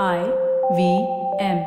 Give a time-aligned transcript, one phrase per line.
[0.00, 0.20] I
[0.72, 0.92] V
[1.44, 1.58] M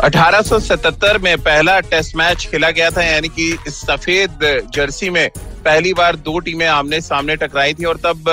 [0.00, 4.38] अठारह में पहला टेस्ट मैच खेला गया था, यानी कि सफ़ेद
[4.74, 5.28] जर्सी में
[5.64, 8.30] पहली बार दो टीमें आमने सामने टकराई थी और तब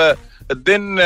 [0.52, 0.96] दिन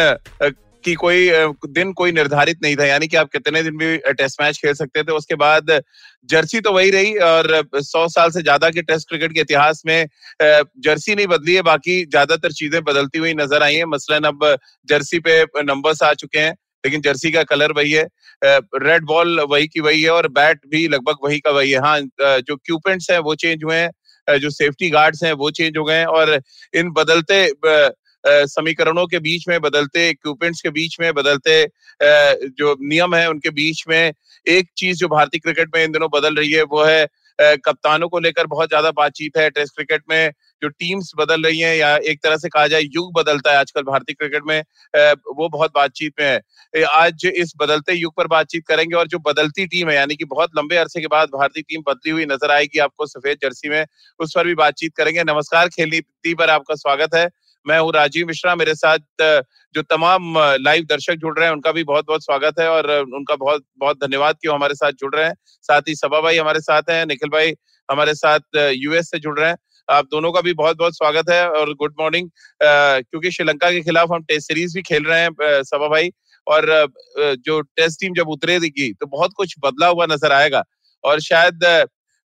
[0.84, 1.28] की कोई
[1.68, 5.02] दिन कोई निर्धारित नहीं था। यानी कि आप कितने दिन भी टेस्ट मैच खेल सकते
[5.02, 5.70] थे। उसके बाद
[6.28, 10.06] जर्सी तो वही रही और सौ साल से ज़्यादा के टेस्ट क्रिकेट के इतिहास में
[10.42, 14.56] जर्सी नहीं बदली है, बाकी ज़्यादातर चीज़ें बदलती हुई नज़र आई है। मसलन अब
[14.88, 16.52] जर्सी पे नंबर्स आ चुके हैं,
[16.84, 18.06] लेकिन जर्सी का कलर वही है।
[18.42, 22.00] रेड बॉल वही की वही है और बैट भी लगभग वही का वही है। हाँ
[22.20, 25.96] जो क्यूपेंट्स हैं वो चेंज हुए हैं जो सेफ्टी गार्ड्स हैं वो चेंज हो गए
[25.96, 26.40] हैं और
[26.74, 27.44] इन बदलते
[28.24, 31.62] समीकरणों के बीच में बदलते इक्विपमेंट्स के बीच में बदलते
[32.52, 34.12] जो नियम है उनके बीच में
[34.46, 37.06] एक चीज़ जो भारतीय क्रिकेट में इन दिनों बदल रही है, वो है
[37.38, 40.30] कप्तानों को लेकर बहुत ज़्यादा बातचीत है, टेस्ट क्रिकेट में
[40.62, 43.82] जो टीम्स बदल रही हैं या एक तरह से कहा जाए युग बदलता है आजकल
[43.82, 44.60] भारतीय क्रिकेट में
[45.36, 49.66] वो बहुत बातचीत में है। आज इस बदलते युग पर बातचीत करेंगे और जो बदलती
[49.66, 52.78] टीम है, यानी कि बहुत लंबे अरसे के बाद भारतीय टीम बदली हुई नज़र आएगी
[52.80, 53.84] आपको सफ़ेद जर्सी में,
[54.20, 56.00] उस पर भी बातचीत करेंगे। नमस्कार खेलनी
[56.34, 57.28] पर आपका स्वागत है।
[57.66, 58.98] मैं हूँ राजीव मिश्रा, मेरे साथ
[59.74, 63.36] जो तमाम लाइव दर्शक जुड़ रहे हैं, उनका भी बहुत बहुत स्वागत है और उनका
[63.36, 66.60] बहुत बहुत धन्यवाद कि वो हमारे साथ जुड़ रहे हैं। साथ ही सभा भाई हमारे
[66.60, 67.52] साथ हैं, निखिल भाई
[67.88, 69.56] हमारे साथ यूएस से जुड़ रहे हैं।
[69.88, 72.28] आप दोनों का भी बहुत बहुत स्वागत है और गुड मॉर्निंग
[72.62, 76.10] क्योंकि श्रीलंका के खिलाफ हम टेस्ट सीरीज़ भी खेल रहे हैं सभा भाई
[76.46, 76.66] और
[77.18, 80.62] जो टेस्ट टीम जब उतरेगी तो बहुत कुछ बदला हुआ नज़र आएगा
[81.04, 81.64] और शायद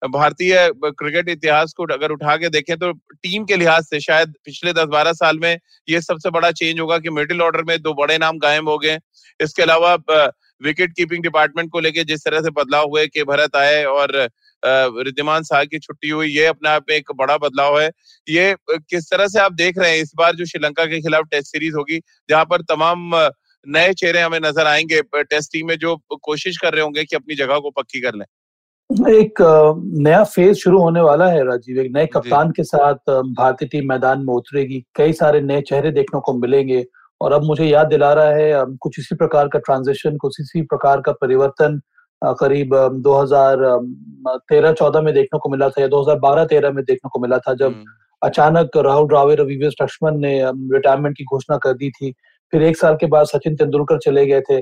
[0.02, 4.72] भारतीय क्रिकेट इतिहास को अगर उठा के देखें तो टीम के लिहाज से शायद पिछले
[4.72, 8.16] दस बारह साल में ये सबसे बड़ा चेंज होगा कि मिडिल ऑर्डर में दो बड़े
[8.18, 8.98] नाम गायब हो गए।
[9.40, 9.94] इसके अलावा
[10.62, 14.16] विकेट कीपिंग डिपार्टमेंट को लेके जिस तरह से बदलाव हुए, कि भरत आए और
[14.62, 17.90] रिद्धिमान शाह की छुट्टी हुई, ये अपने आप में एक बड़ा बदलाव है।
[18.26, 21.48] ये किस तरह से आप देख रहे हैं इस बार जो श्रीलंका के खिलाफ टेस्ट
[21.48, 23.10] सीरीज़ होगी, जहाँ पर तमाम
[23.66, 27.34] नए चेहरे हमें नज़र आएँगे टेस्ट टीम में जो कोशिश कर रहे होंगे कि अपनी
[27.36, 28.24] जगह को पक्की कर लें।
[28.92, 29.40] एक
[30.04, 34.24] नया फ़ेज़ शुरू होने वाला है राजीव। एक नए कप्तान के साथ भारतीय टीम मैदान
[34.26, 36.84] में उतरेगी। कई सारे नए चेहरे देखने को मिलेंगे।
[37.20, 41.00] और अब मुझे याद दिला रहा है कुछ इसी प्रकार का ट्रांजिशन कुछ इसी प्रकार
[41.00, 41.80] का परिवर्तन
[42.22, 42.74] करीब
[43.04, 47.84] 2013-14 में देखने को मिला था या 2012-13 में देखने को मिला था जब हम्म।
[48.22, 52.12] अचानक राहुल द्राविड और वीवीएस लक्ष्मण ने रिटायरमेंट की घोषणा कर दी थी।
[52.52, 54.60] फिर एक साल के बाद सचिन तेंदुलकर चले गए थे।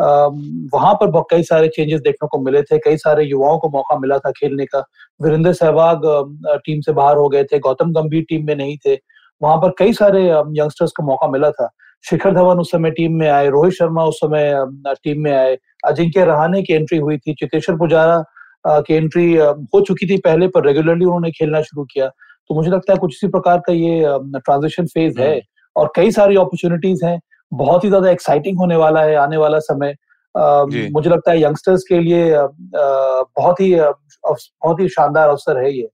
[0.00, 4.18] वहाँ पर कई सारे चेंजेस देखने को मिले थे कई सारे युवाओं को मौका मिला
[4.18, 4.78] था खेलने का।
[5.20, 6.02] वीरेंद्र सहवाग
[6.64, 8.94] टीम से बाहर हो गए थे गौतम गंभीर टीम में नहीं थे।
[9.40, 11.68] वहाँ पर कई सारे यंगस्टर्स को मौका मिला था।
[12.04, 14.54] शिखर धवन उस समय टीम में आए रोहित शर्मा उस समय
[15.04, 15.56] टीम में आए।
[15.86, 18.22] अजिंक्य रहाने की एंट्री हुई थी चितेश्वर पुजारा
[18.66, 22.92] की एंट्री हो चुकी थी पहले पर रेगुलरली उन्होंने खेलना शुरू किया। तो मुझे लगता
[22.92, 24.00] है कुछ इसी प्रकार का ये
[24.38, 25.40] ट्रांजिशन फ़ेज़ है हम्म।
[25.76, 27.18] और कई सारी अपॉर्चुनिटीज़ हैं।
[27.52, 29.94] बहुत ही ज़्यादा एक्साइटिंग होने वाला है आने वाला समय।
[30.34, 35.88] मुझे लगता है यंगस्टर्स के लिए बहुत ही बहुत ही शानदार अवसर है ये।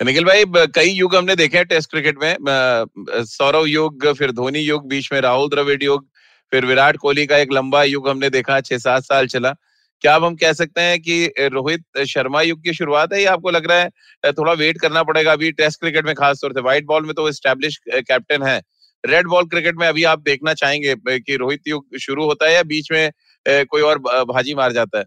[0.00, 0.44] निखिल भाई
[0.74, 5.20] कई युग हमने देखे हैं टेस्ट क्रिकेट में। सौरव युग फिर धोनी युग बीच में
[5.20, 6.06] राहुल द्रविड़ युग
[6.52, 9.54] फिर विराट कोहली का एक लंबा युग हमने देखा छह सात साल चला।
[10.02, 13.50] क्या अब हम कह सकते हैं कि रोहित शर्मा युग की शुरुआत है या आपको
[13.50, 15.32] लग रहा है थोड़ा वेट करना पड़ेगा?
[15.32, 18.60] अभी टेस्ट क्रिकेट में खास तौर से व्हाइट बॉल में तो स्टैब्लिश कैप्टन है।
[19.04, 22.62] रेड बॉल क्रिकेट में अभी आप देखना चाहेंगे कि रोहित युग शुरू होता है या
[22.62, 23.10] बीच में
[23.46, 25.04] कोई और भाजी मार जाता है?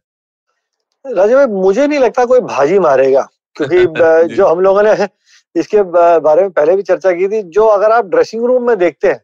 [1.05, 3.85] राजा भाई मुझे नहीं लगता कोई भाजी मारेगा क्योंकि
[4.35, 5.07] जो। हम लोगों ने
[5.55, 5.81] इसके
[6.19, 9.21] बारे में पहले भी चर्चा की थी जो अगर आप ड्रेसिंग रूम में देखते हैं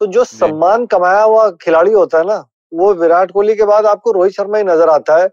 [0.00, 4.12] तो जो सम्मान कमाया हुआ खिलाड़ी होता है ना वो विराट कोहली के बाद आपको
[4.12, 5.28] रोहित शर्मा ही नज़र आता है।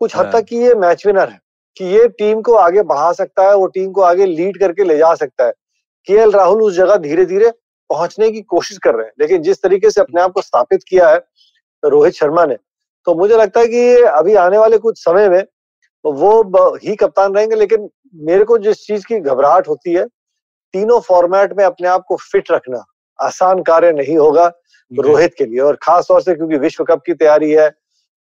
[0.00, 1.40] कुछ हद हाँ। तक कि ये मैच विनर है
[1.76, 4.96] कि ये टीम को आगे बढ़ा सकता है वो टीम को आगे लीड करके ले
[4.98, 5.52] जा सकता है।
[6.08, 7.50] के राहुल उस जगह धीरे धीरे
[7.90, 11.08] पहुँचने की कोशिश कर रहे हैं। लेकिन जिस तरीके से अपने आप को स्थापित किया
[11.08, 11.20] है
[11.82, 12.56] रोहित शर्मा ने
[13.06, 15.42] तो मुझे लगता है कि अभी आने वाले कुछ समय में
[16.04, 20.04] वो ही कप्तान रहेंगे। लेकिन मेरे को जिस चीज़ की घबराहट होती है
[20.74, 22.84] तीनों फॉर्मेट में अपने आप को फिट रखना
[23.18, 24.46] आसान कार्य नहीं होगा
[24.90, 27.70] रोहित के लिए। और खास तौर से क्योंकि विश्व कप की तैयारी है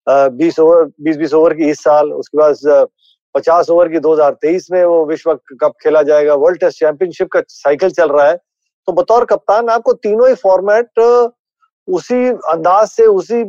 [0.08, 2.88] बीस ओवर बीस बीस ओवर की इस साल उसके बाद
[3.36, 7.90] पचास ओवर की 2023 में वो विश्व कप खेला जाएगा। वर्ल्ड टेस्ट चैंपियनशिप का साइकिल
[7.92, 8.38] चल रहा है।
[8.88, 11.00] तो बतौर कप्तान आपको तीनों ही फॉर्मेट
[11.88, 13.40] उसी अंदाज से उसी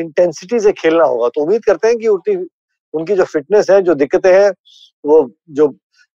[0.00, 2.36] इंटेंसिटी से खेलना होगा। तो उम्मीद करते हैं कि उनकी
[2.94, 4.50] उनकी जो फिटनेस है जो दिक्कतें हैं
[5.04, 5.68] वो जो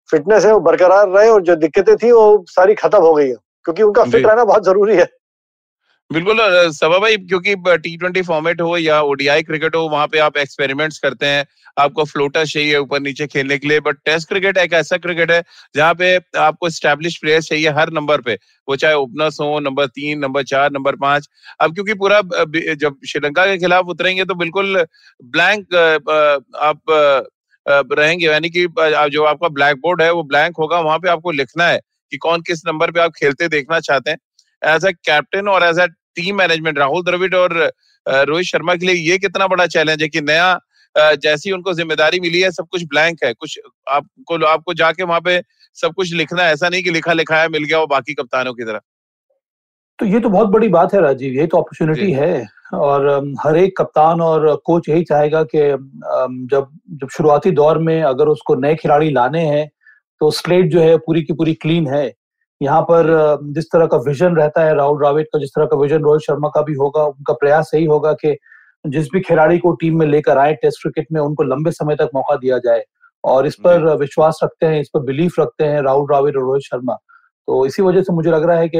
[0.09, 3.36] फिटनेस है वो बरकरार रहे और जो दिक्कतें थी वो सारी खत्म हो गई है।
[3.65, 5.07] क्योंकि उनका फिट रहना बहुत ज़रूरी है।
[6.12, 6.38] बिल्कुल
[6.74, 10.98] सभा भाई, क्योंकि टी ट्वेंटी फॉर्मेट हो या ओडीआई क्रिकेट हो, वहाँ पे आप एक्सपेरिमेंट्स
[11.00, 11.46] करते हैं।
[11.78, 15.42] आपको फ्लोटर चाहिए ऊपर नीचे खेलने के लिए बट टेस्ट क्रिकेट एक ऐसा क्रिकेट है,
[15.76, 20.20] जहाँ पे आपको स्टैब्लिश प्लेयर्स चाहिए हर नंबर पे। वो चाहे ओपनर्स हो नंबर तीन
[20.20, 21.28] नंबर चार नंबर पाँच।
[21.60, 24.86] अब क्योंकि पूरा जब श्रीलंका के खिलाफ उतरेंगे तो बिल्कुल
[25.28, 25.76] ब्लैंक
[26.62, 26.82] आप
[27.92, 28.66] रहेंगे। यानी कि
[29.12, 31.80] जो आपका ब्लैक बोर्ड है, वो ब्लैंक होगा, वहाँ पे आपको लिखना है
[32.12, 34.18] कि कौन किस नंबर पे आप खेलते देखना चाहते हैं।
[34.62, 35.88] एज ए कैप्टन और as a
[36.19, 37.57] team management Rahul Dravid और
[38.06, 40.60] रोहित शर्मा के लिए ये कितना बड़ा चैलेंज है कि नया
[41.24, 45.42] जैसी उनको ज़िम्मेदारी मिली है सब कुछ ब्लैंक है कुछ आपको आपको जाके वहाँ पे
[45.77, 48.54] सब कुछ लिखना है ऐसा नहीं कि लिखा लिखा है मिल गया वो बाकी कप्तानों
[48.54, 48.80] की तरह।
[50.00, 53.07] तो ये तो बहुत बड़ी बात है राजीव ये तो अपॉर्चुनिटी है और
[53.39, 55.60] हर एक कप्तान और कोच यही चाहेगा कि
[56.48, 59.68] जब जब शुरुआती दौर में अगर उसको नए खिलाड़ी लाने हैं
[60.22, 62.07] तो स्लेट जो है पूरी की पूरी क्लीन है।
[62.62, 63.08] यहाँ पर
[63.54, 66.50] जिस तरह का विजन रहता है राहुल द्राविड का जिस तरह का विजन रोहित शर्मा
[66.50, 68.36] का भी होगा उनका प्रयास यही होगा कि
[68.86, 72.10] जिस भी खिलाड़ी को टीम में लेकर आए टेस्ट क्रिकेट में उनको लंबे समय तक
[72.16, 72.84] मौका दिया जाए।
[73.24, 76.64] और इस पर विश्वास रखते हैं इस पर बिलीफ रखते हैं राहुल द्राविड और रोहित
[76.64, 76.94] शर्मा।
[77.48, 78.78] तो इसी वजह से मुझे लग रहा है कि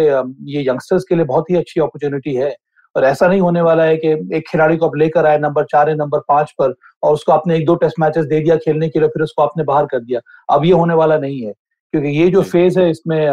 [0.54, 2.56] ये यंगस्टर्स के लिए बहुत ही अच्छी अपॉर्चुनिटी है।
[2.96, 5.90] और ऐसा नहीं होने वाला है कि एक खिलाड़ी को आप लेकर आए नंबर चार
[5.90, 6.74] है नंबर पाँच पर
[7.04, 9.64] और उसको आपने एक दो टेस्ट मैचेस दे दिया खेलने के लिए फिर उसको आपने
[9.64, 10.20] बाहर कर दिया।
[10.56, 11.54] अब ये होने वाला नहीं है।
[11.94, 13.28] क्योंकि ये जो फ़ेज़ है इसमें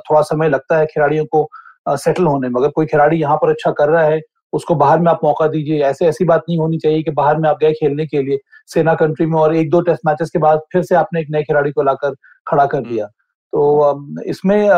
[0.00, 1.48] थोड़ा समय लगता है खिलाड़ियों को
[1.88, 4.20] सेटल होने में। अगर कोई खिलाड़ी यहाँ पर अच्छा कर रहा है
[4.52, 7.48] उसको बाहर में आप मौका दीजिए। ऐसे ऐसी बात नहीं होनी चाहिए कि बाहर में
[7.48, 10.60] आप गए खेलने के लिए सेना कंट्री में और एक दो टेस्ट मैचेस के बाद
[10.72, 12.14] फिर से आपने एक नए खिलाड़ी को लाकर
[12.46, 13.06] खड़ा कर दिया।
[13.52, 14.68] तो इसमें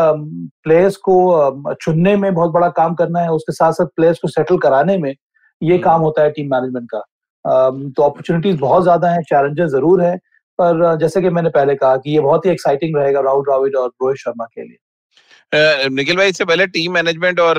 [0.65, 4.59] प्लेयर्स को चुनने में बहुत बड़ा काम करना है। उसके साथ साथ प्लेयर्स को सेटल
[4.59, 5.15] कराने में
[5.63, 6.99] ये काम होता है टीम मैनेजमेंट का।
[7.45, 10.17] तो अपॉर्चुनिटीज़ बहुत ज़्यादा है चैलेंजेस ज़रूर है।
[10.63, 13.89] पर जैसे कि मैंने पहले कहा कि ये बहुत ही एक्साइटिंग रहेगा राहुल द्राविड और
[14.03, 17.59] रोहित शर्मा के लिए। निखिल भाई, इससे पहले टीम मैनेजमेंट और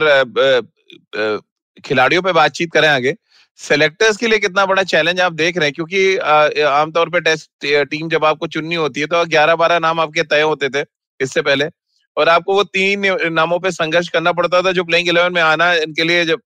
[1.77, 3.15] खिलाड़ियों पे बातचीत करें आगे।
[3.59, 5.73] सेलेक्टर्स के लिए कितना बड़ा चैलेंज आप देख रहे हैं?
[5.73, 6.17] क्योंकि
[6.65, 7.49] आमतौर पे टेस्ट
[7.89, 10.83] टीम जब आपको चुननी होती है तो ग्यारह बारह नाम आपके तय होते थे
[11.19, 11.69] इससे पहले।
[12.17, 15.71] और आपको वो तीन नामों पे संघर्ष करना पड़ता था, जो प्लेइंग इलेवन में आना
[15.75, 16.41] इनके लिए जब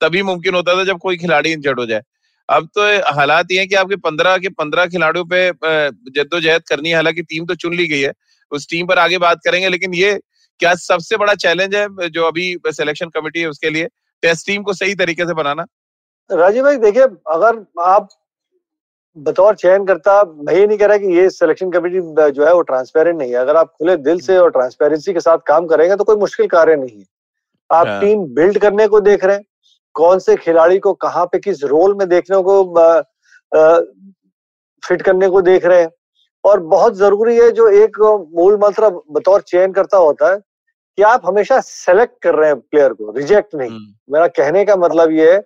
[0.00, 2.02] तभी मुमकिन होता था जब कोई खिलाड़ी इंजर्ड हो जाए।
[2.52, 2.82] अब तो
[3.14, 5.48] हालात ये है कि आपके पंद्रह के पंद्रह खिलाड़ियों पे
[6.12, 8.12] जद्दोजहद करनी है। हालाँकि टीम तो चुन ली गई है।
[8.52, 10.18] उस टीम पर आगे बात करेंगे लेकिन ये
[10.60, 13.86] क्या सबसे बड़ा चैलेंज है जो अभी सिलेक्शन कमेटी है उसके लिए?
[14.22, 15.66] टेस्ट टीम को सही तरीके से बनाना।
[16.30, 18.08] राजीव भाई देखिए अगर आप
[19.16, 22.00] बतौर चयन करता मैं ये नहीं कह रहा कि ये सिलेक्शन कमेटी
[22.30, 25.38] जो है वो ट्रांसपेरेंट नहीं है। अगर आप खुले दिल से और ट्रांसपेरेंसी के साथ
[25.46, 27.04] काम करेंगे तो कोई मुश्किल कार्य नहीं है।
[27.70, 29.44] आप टीम हाँ। बिल्ड करने को देख रहे हैं।
[29.96, 33.02] कौन से खिलाड़ी को कहाँ पे किस रोल में देखने को आ,
[33.52, 33.80] आ,
[34.82, 35.90] फिट करने को देख रहे हैं
[36.44, 37.98] और बहुत ज़रूरी है जो एक
[38.34, 40.38] मूल मंत्र बतौर चयन करता होता है
[40.98, 44.76] कि आप हमेशा सेलेक्ट कर रहे हैं प्लेयर को रिजेक्ट नहीं हम्म। मेरा कहने का
[44.76, 45.38] मतलब ये है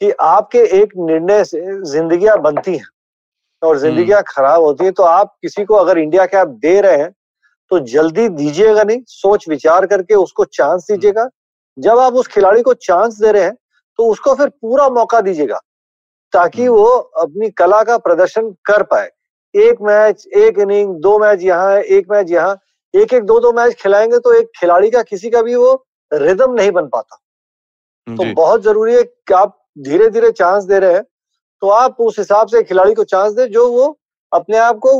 [0.00, 1.60] कि आपके एक निर्णय से
[1.92, 2.86] जिंदगियाँ बनती हैं
[3.62, 6.80] और जिंदगियाँ हम्म। खराब होती है तो आप किसी को अगर इंडिया के आप दे
[6.80, 7.10] रहे हैं
[7.70, 11.28] तो जल्दी दीजिएगा नहीं सोच विचार करके उसको चांस हम्म। दीजिएगा
[11.78, 13.56] जब आप उस खिलाड़ी को चांस दे रहे हैं
[13.98, 15.58] तो उसको फिर पूरा मौका दीजिएगा
[16.32, 16.86] ताकि हम्म। वो
[17.22, 19.10] अपनी कला का प्रदर्शन कर पाए।
[19.54, 22.58] एक मैच एक इनिंग दो मैच यहाँ एक मैच यहाँ
[22.94, 25.74] एक एक दो दो मैच खिलाएँगे तो एक खिलाड़ी का किसी का भी वो
[26.12, 27.16] रिदम नहीं बन पाता।
[28.06, 31.02] तो बहुत ज़रूरी है कि आप धीरे धीरे चांस दे रहे हैं
[31.62, 33.86] तो आप उस हिसाब से खिलाड़ी को चांस दे जो वो
[34.32, 34.92] अपने आप को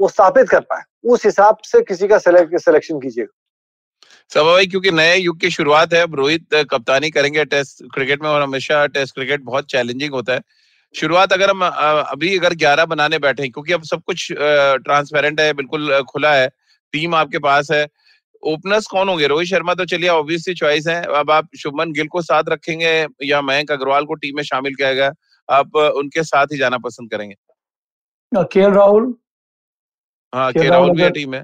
[0.00, 3.32] वो स्थापित कर पाए। उस हिसाब से किसी का सिलेक्शन कीजिएगा।
[4.30, 8.28] सभा भाई क्योंकि नए युग की शुरुआत है अब रोहित कप्तानी करेंगे टेस्ट क्रिकेट में
[8.30, 10.40] और हमेशा टेस्ट क्रिकेट बहुत चैलेंजिंग होता है।
[10.94, 16.00] शुरुआत अगर हम अभी अगर ग्यारह बनाने बैठे क्योंकि अब सब कुछ ट्रांसपेरेंट है बिल्कुल
[16.10, 16.48] खुला है
[16.94, 17.86] टीम आपके पास है।
[18.42, 19.26] ओपनर्स कौन होंगे?
[19.26, 23.40] रोहित शर्मा तो चलिए ऑब्वियसली चॉइस है। अब आप शुभमन गिल को साथ रखेंगे या
[23.42, 25.12] मयंक अग्रवाल को टीम में शामिल किया गया
[25.48, 27.34] आप उनके साथ ही जाना पसंद करेंगे।
[28.32, 29.14] के राहुल?
[30.32, 31.42] हाँ के राहुल भी टीम है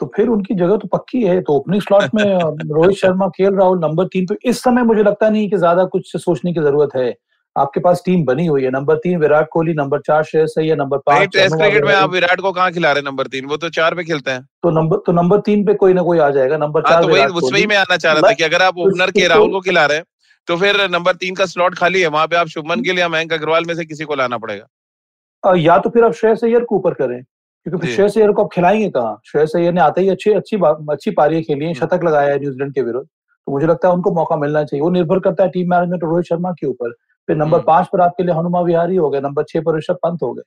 [0.00, 2.24] तो फिर उनकी जगह तो पक्की है तो ओपनिंग स्लॉट में
[2.74, 6.16] रोहित शर्मा के राहुल नंबर तीन तो इस समय मुझे लगता नहीं कि ज़्यादा कुछ
[6.16, 7.14] सोचने की ज़रूरत है।
[7.56, 10.98] आपके पास टीम बनी हुई है नंबर तीन विराट कोहली नंबर चार श्रेयस है नंबर
[11.06, 13.44] पाँच टेस्ट क्रिकेट में आप विराट को कहाँ खिला रहे नंबर तीन?
[13.44, 16.18] वो तो चार पे खेलते हैं। तो नंबर तो नंबर तीन पे कोई ना कोई
[16.18, 18.78] आ जाएगा नंबर हाँ, चार तो उसमें में आना चाह रहा था कि अगर आप
[18.78, 20.04] ओपनर के राहुल को खिला रहे हैं
[20.48, 23.32] तो फिर नंबर तीन का स्लॉट खाली है वहाँ पे आप शुभमन के लिए मयंक
[23.32, 26.94] अग्रवाल में से किसी को लाना पड़ेगा। या तो फिर आप श्रेयस अय्यर को ऊपर
[26.94, 27.22] करें।
[27.66, 29.20] क्योंकि श्रेयस अय्यर को आप खिलाएँगे कहाँ?
[29.26, 30.56] श्रेयस अय्यर ने आते ही अच्छी अच्छी
[30.90, 33.94] अच्छी पारियाँ खेली है हम्म। शतक लगाया है न्यूजीलैंड के विरुद्ध। तो मुझे लगता है
[33.94, 36.90] उनको मौका मिलना चाहिए। वो निर्भर करता है टीम मैनेजमेंट रोहित शर्मा के ऊपर।
[37.28, 39.98] फिर नंबर हम्म। पाँच पर आपके लिए हनुमा विहारी हो गए नंबर छह पर ऋषभ
[40.02, 40.42] पंत हो गए।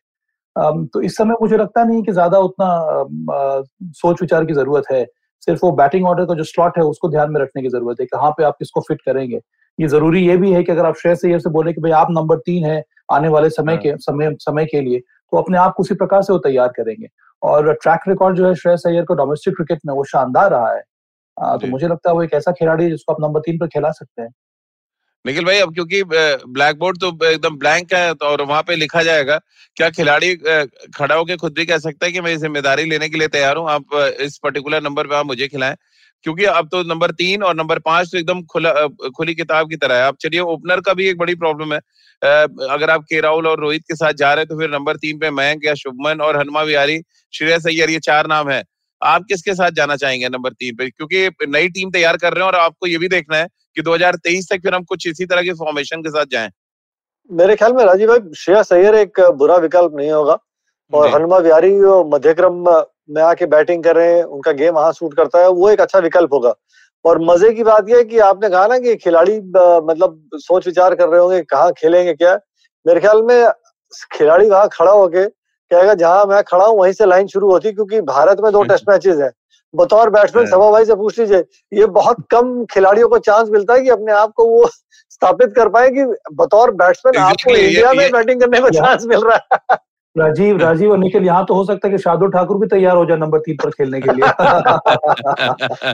[0.94, 2.68] तो इस समय मुझे लगता नहीं कि ज़्यादा उतना
[3.94, 5.06] सोच विचार की ज़रूरत है।
[5.44, 8.06] सिर्फ़ वो बैटिंग ऑर्डर का जो स्लॉट है उसको ध्यान में रखने की ज़रूरत है
[8.06, 9.40] कहाँ पे आप किसको फिट करेंगे।
[9.80, 12.08] ये ज़रूरी ये भी है कि अगर आप श्रेयस अय्यर से बोले कि भाई आप
[12.12, 15.02] नंबर तीन है आने वाले समय के हाँ। समय समय के लिए
[15.34, 17.08] तो अपने आप को उसी प्रकार से वो तैयार करेंगे।
[17.42, 20.82] और ट्रैक रिकॉर्ड जो है श्रेयस अय्यर को डोमेस्टिक क्रिकेट में वो शानदार रहा है।
[21.38, 23.68] आ, तो मुझे लगता है वो एक ऐसा खिलाड़ी है जिसको आप नंबर तीन पर
[23.68, 24.30] खिला सकते हैं।
[25.26, 29.04] निखिल भाई अब क्योंकि ब्लैक बोर्ड तो एकदम ब्लैंक है तो और वहाँ पे लिखा
[29.04, 29.38] जाएगा
[29.78, 33.28] क्या खिलाड़ी खड़ा होकर खुद भी कह सकता है कि मैं ज़िम्मेदारी लेने के लिए
[33.30, 33.70] तैयार हूँ?
[33.70, 35.76] आप इस पर्टिकुलर नंबर पे आप मुझे खिलाएँ।
[36.24, 38.72] क्योंकि अब तो नंबर तीन और नंबर पाँच तो एकदम खुला
[39.18, 41.80] खुली किताब की तरह है। अब चलिए ओपनर का भी एक बड़ी प्रॉब्लम है।
[42.22, 45.18] अगर आप के राहुल और रोहित के साथ जा रहे हैं तो फिर नंबर तीन
[45.20, 47.02] पे मयंक या शुभमन और हनुमा विहारी
[47.34, 48.62] श्रेयस अय्यर ये चार नाम है।
[49.02, 50.90] आप किसके साथ जाना चाहेंगे नंबर तीन पे?
[50.90, 54.50] क्योंकि नई टीम तैयार कर रहे हैं और आपको ये भी देखना है कि 2023
[54.50, 56.50] तक फिर हम कुछ इसी तरह के फॉर्मेशन के साथ जाएँ।
[57.30, 60.38] मेरे ख्याल में राजीव भाई श्रेयस अय्यर एक बुरा विकल्प नहीं होगा।
[60.94, 61.72] और हनुमा विहारी
[62.10, 62.64] मध्यक्रम
[63.10, 66.00] में आके बैटिंग कर रहे हैं उनका गेम वहाँ सूट करता है वो एक अच्छा
[66.00, 66.54] विकल्प होगा।
[67.06, 70.96] और मज़े की बात यह है कि आपने कहा ना कि खिलाड़ी मतलब सोच विचार
[70.96, 72.34] कर रहे होंगे कहाँ खेलेंगे क्या?
[72.86, 73.50] मेरे ख्याल में
[74.12, 78.02] खिलाड़ी वहाँ खड़ा होके कहेगा जहाँ मैं खड़ा हूँ वहीं से लाइन शुरू होती क्योंकि
[78.04, 79.32] भारत में दो टेस्ट मैचेस हैं।
[79.74, 81.44] बतौर बैट्समैन सभा भाई से पूछ लीजिए
[81.74, 84.68] ये बहुत कम खिलाड़ियों को चांस मिलता है कि अपने आप को वो
[85.12, 89.36] स्थापित कर पाए कि बतौर बैट्समैन आपको इंडिया में बैटिंग करने का चांस मिल रहा
[89.36, 89.78] है?
[90.16, 93.06] राजीव राजीव और निखिल यहाँ तो हो सकता है कि शार्दुल ठाकुर भी तैयार हो
[93.06, 94.30] जाए नंबर तीन पर खेलने के लिए।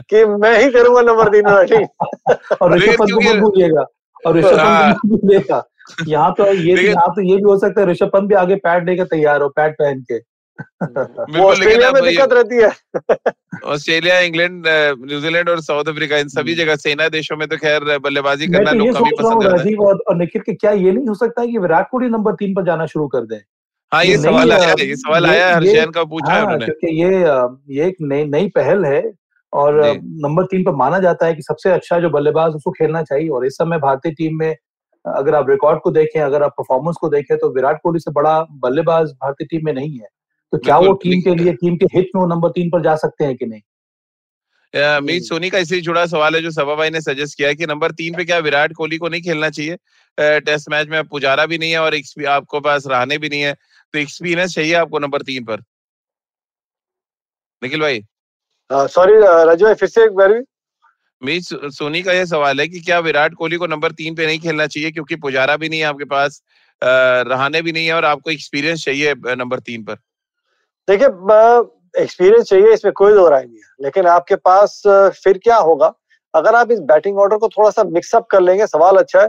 [0.10, 1.46] कि मैं ही करूँगा नंबर तीन
[2.62, 3.84] और ऋषभ पंत को भूलिएगा
[4.24, 5.62] और ऋषभ पंत हाँ। भूलिएगा।
[6.08, 8.88] यहाँ तो ये यहाँ तो ये भी हो सकता है ऋषभ पंत भी आगे पैड
[8.88, 10.18] लेकर तैयार हो पैड पहन के।
[11.42, 12.70] ऑस्ट्रेलिया में दिक्कत रहती है।
[13.66, 18.46] ऑस्ट्रेलिया इंग्लैंड न्यूजीलैंड और साउथ अफ्रीका इन सभी जगह सेना देशों में तो खैर बल्लेबाजी
[18.46, 21.40] करना तो लोग कभी पसंद राजीव हैं और निखिल के क्या ये नहीं हो सकता
[21.40, 23.40] है कि विराट कोहली नंबर तीन पर जाना शुरू कर दें?
[23.92, 27.86] हाँ ये सवाल आया ये सवाल आया का पूछा है हाँ, उन्होंने। क्योंकि ये ये
[27.88, 29.02] एक नई नई पहल है
[29.52, 33.28] और नंबर तीन पर माना जाता है कि सबसे अच्छा जो बल्लेबाज उसको खेलना चाहिए
[33.28, 34.54] और इस समय भारतीय टीम में
[35.04, 38.40] अगर आप रिकॉर्ड को देखें अगर आप परफॉर्मेंस को देखें तो विराट कोहली से बड़ा
[38.62, 40.08] बल्लेबाज भारतीय टीम में नहीं है।
[40.52, 42.94] तो क्या वो टीम के लिए टीम के हित में वो नंबर तीन पर जा
[42.96, 43.60] सकते हैं कि नहीं?
[45.02, 47.90] मीत सोनी का इसी जुड़ा सवाल है जो सभा भाई ने सजेस्ट किया कि नंबर
[47.92, 49.76] तीन पे क्या विराट कोहली को नहीं खेलना चाहिए?
[50.18, 51.94] टेस्ट मैच में पुजारा भी नहीं है और
[52.28, 53.54] आपको पास रहने भी नहीं है।
[53.94, 55.60] तो एक्सपीरियंस चाहिए आपको नंबर तीन पर।
[57.62, 58.02] निखिल भाई।
[58.70, 60.42] सॉरी राजू भाई फिर से एक बार
[61.22, 61.42] मीत
[61.74, 64.66] सोनी का यह सवाल है कि क्या विराट कोहली को नंबर तीन पे नहीं खेलना
[64.66, 66.42] चाहिए क्योंकि पुजारा भी नहीं है आपके पास
[66.82, 69.94] रहने भी नहीं है और आपको एक्सपीरियंस चाहिए नंबर तीन पर।
[70.88, 71.06] देखिए
[72.02, 74.82] एक्सपीरियंस चाहिए इसमें कोई दो राय नहीं है। लेकिन आपके पास
[75.24, 75.92] फिर क्या होगा?
[76.34, 79.28] अगर आप इस बैटिंग ऑर्डर को थोड़ा सा मिक्सअप कर लेंगे सवाल अच्छा है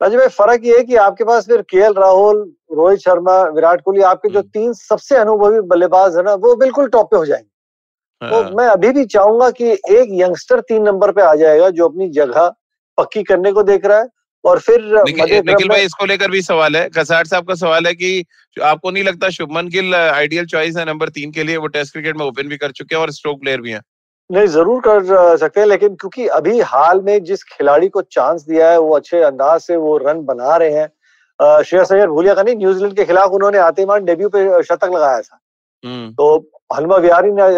[0.00, 2.40] राजू भाई फ़र्क ये है कि आपके पास फिर के राहुल
[2.72, 6.88] रोहित शर्मा विराट कोहली आपके जो हम्म। तीन सबसे अनुभवी बल्लेबाज है ना वो बिल्कुल
[6.88, 11.12] टॉप पे हो जाएँगे। तो हाँ। मैं अभी भी चाहूँगा कि एक यंगस्टर तीन नंबर
[11.12, 12.52] पे आ जाएगा जो अपनी जगह
[12.98, 14.08] पक्की करने को देख रहा है
[14.44, 18.24] और फिर निखिल भाई इसको लेकर भी सवाल है। कसार साहब का सवाल है कि
[18.56, 21.56] आपको नहीं लगता शुभमन गिल आइडियल चॉइस है नंबर तीन के लिए?
[21.56, 23.80] वो टेस्ट क्रिकेट में ओपन भी कर चुके हैं और स्ट्रोक प्लेयर भी हैं।
[24.30, 28.70] नहीं ज़रूर कर सकते हैं लेकिन क्योंकि अभी हाल में जिस खिलाड़ी को चांस दिया
[28.70, 32.56] है वो अच्छे अंदाज से वो रन बना रहे हैं श्रेयस अय्यर भूलिया का नहीं
[32.56, 35.38] न्यूजीलैंड के खिलाफ उन्होंने आते मान डेब्यू पे शतक लगाया था
[35.84, 36.36] हम्म। तो
[36.70, 37.48] हनुमा विहारी ने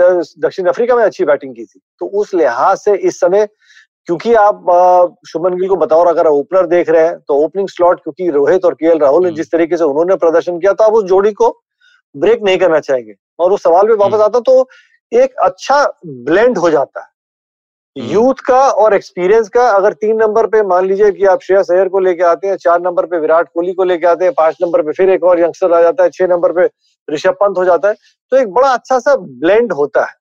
[0.41, 3.47] दक्षिण अफ्रीका में अच्छी बैटिंग की थी तो उस लिहाज से इस समय
[4.09, 4.67] क्योंकि आप
[5.29, 8.75] शुभन गिल को बताओ अगर ओपनर देख रहे हैं तो ओपनिंग स्लॉट क्योंकि रोहित और
[8.75, 11.51] के राहुल ने हम्म। जिस तरीके से उन्होंने प्रदर्शन किया तो आप उस जोड़ी को
[12.15, 14.69] ब्रेक नहीं करना चाहेंगे और उस सवाल पे वापस हम्म। आता तो
[15.13, 17.07] एक अच्छा ब्लेंड हो जाता है।
[17.97, 21.71] Youth hmm. का और एक्सपीरियंस का अगर तीन नंबर पे मान लीजिए कि आप श्रेयस
[21.71, 24.57] अय्यर को लेके आते हैं चार नंबर पे विराट कोहली को लेके आते हैं पाँच
[24.63, 26.69] नंबर पे फिर एक और यंगस्टर आ जाता है छह नंबर पे
[27.09, 27.95] ऋषभ पंत हो जाता है
[28.33, 30.17] तो एक बड़ा अच्छा सा ब्लेंड होता है।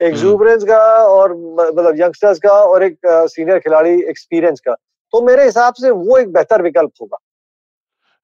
[0.00, 4.72] एक्सूबरेंस का और मतलब यंगस्टर्स का और एक सीनियर खिलाड़ी एक्सपीरियंस का।
[5.12, 7.18] तो मेरे हिसाब से वो एक बेहतर विकल्प होगा।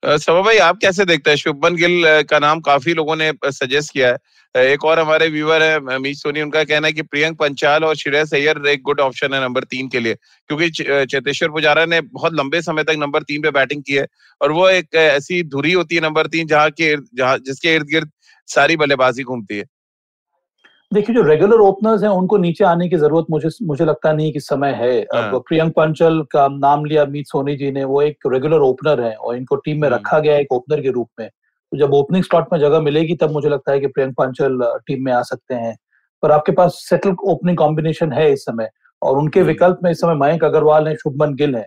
[0.02, 1.36] सभा भाई, आप कैसे देखते हैं?
[1.36, 5.98] शुभमन गिल का नाम काफ़ी लोगों ने सजेस्ट किया है। एक और हमारे व्यूअर है
[5.98, 9.40] मीत सोनी। उनका कहना है कि प्रियंक पंचाल और श्रेयस अय्यर एक गुड ऑप्शन है
[9.42, 13.50] नंबर तीन के लिए। क्योंकि चेतेश्वर पुजारा ने बहुत लंबे समय तक नंबर तीन पे
[13.50, 14.06] बैटिंग की है
[14.40, 18.10] और वो एक ऐसी धुरी होती है नंबर तीन, जहाँ के जहाँ जिसके इर्द गिर्द
[18.48, 19.64] सारी बल्लेबाजी घूमती है।
[20.92, 24.40] देखिए जो रेगुलर ओपनर्स हैं उनको नीचे आने की ज़रूरत मुझे मुझे लगता नहीं कि
[24.40, 28.26] समय है हाँ। अब प्रियंक पंचल का नाम लिया मीत सोनी जी ने वो एक
[28.26, 31.28] रेगुलर ओपनर है और इनको टीम में हाँ। रखा गया एक ओपनर के रूप में
[31.28, 35.04] तो जब ओपनिंग स्लॉट में जगह मिलेगी तब मुझे लगता है कि प्रियंक पंचल टीम
[35.04, 35.76] में आ सकते हैं
[36.22, 38.70] पर आपके पास सेटल ओपनिंग कॉम्बिनेशन है इस समय
[39.02, 41.66] और उनके हम्म। विकल्प में इस समय मयंक अग्रवाल है शुभमन गिल है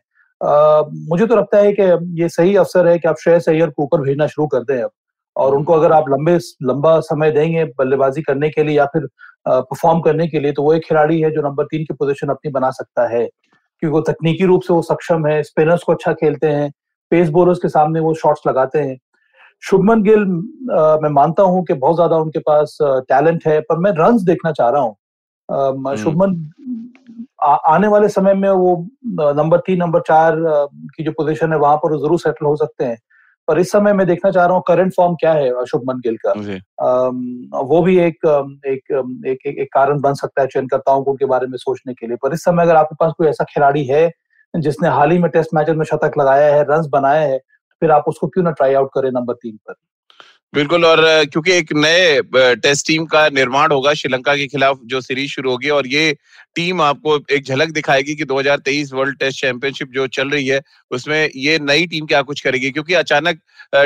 [1.06, 4.02] मुझे तो लगता है कि ये सही अवसर है कि आप श्रेयस अय्यर को ऊपर
[4.02, 4.92] भेजना शुरू कर दें अब
[5.42, 9.08] और उनको अगर आप लंबे लंबा समय देंगे बल्लेबाजी करने के लिए या फिर
[9.48, 12.52] परफॉर्म करने के लिए तो वो एक खिलाड़ी है जो नंबर तीन की पोजीशन अपनी
[12.52, 16.48] बना सकता है। क्योंकि वो तकनीकी रूप से वो सक्षम है स्पिनर्स को अच्छा खेलते
[16.50, 16.70] हैं
[17.12, 18.98] पेस बोलर्स के सामने वो शॉट्स लगाते हैं।
[19.64, 20.26] शुभमन गिल
[21.04, 24.70] मैं मानता हूँ कि बहुत ज़्यादा उनके पास टैलेंट है पर मैं रन देखना चाह
[24.70, 24.96] रहा हूँ।
[25.50, 26.36] हम्म। शुभमन
[27.44, 28.76] आने वाले समय में वो
[29.34, 30.36] नंबर तीन नंबर चार
[30.96, 32.98] की जो पोजीशन है वहाँ पर ज़रूर सेटल हो सकते हैं।
[33.52, 36.32] पर इस समय मैं देखना चाह रहा हूँ करंट फॉर्म क्या है शुभमन गिल का?
[37.60, 38.18] वो भी एक
[38.68, 38.92] एक
[39.28, 42.18] एक, एक, एक कारण बन सकता है चयनकर्ताओं को उनके बारे में सोचने के लिए।
[42.18, 44.12] पर इस समय अगर आपके पास कोई ऐसा खिलाड़ी है
[44.54, 47.38] जिसने हाल ही में टेस्ट मैच में शतक लगाया है रन बनाया है
[47.82, 49.74] फिर आप उसको क्यों ना ट्राई आउट करें नंबर तीन पर?
[50.54, 55.30] बिल्कुल और क्योंकि एक नए टेस्ट टीम का निर्माण होगा श्रीलंका के खिलाफ जो सीरीज़
[55.32, 56.12] शुरू होगी और ये
[56.56, 60.60] टीम आपको एक झलक दिखाएगी कि 2023 वर्ल्ड टेस्ट चैंपियनशिप जो चल रही है
[60.92, 62.72] उसमें ये नई टीम क्या कुछ करेगी?
[62.72, 63.40] क्योंकि अचानक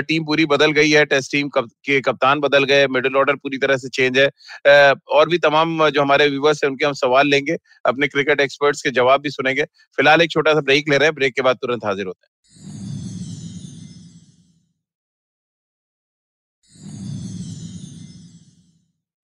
[0.08, 3.58] टीम पूरी बदल गई है टेस्ट टीम कप, के कप्तान बदल गए मिडिल ऑर्डर पूरी
[3.58, 7.58] तरह से चेंज है। और भी तमाम जो हमारे व्यूवर्स है उनके हम सवाल लेंगे
[7.86, 9.64] अपने क्रिकेट एक्सपर्ट्स के जवाब भी सुनेंगे।
[9.98, 12.75] फ़िलहाल एक छोटा सा ब्रेक ले रहे हैं ब्रेक के बाद तुरंत हाजिर होते हैं।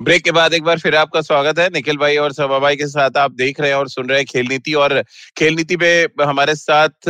[0.02, 2.86] ब्रेक के बाद एक बार फिर आपका स्वागत है। निखिल भाई और सभा भाई के
[2.88, 5.02] साथ आप देख रहे हैं और सुन रहे हैं खेल नीति और
[5.38, 5.92] खेल नीति पे
[6.22, 7.10] हमारे साथ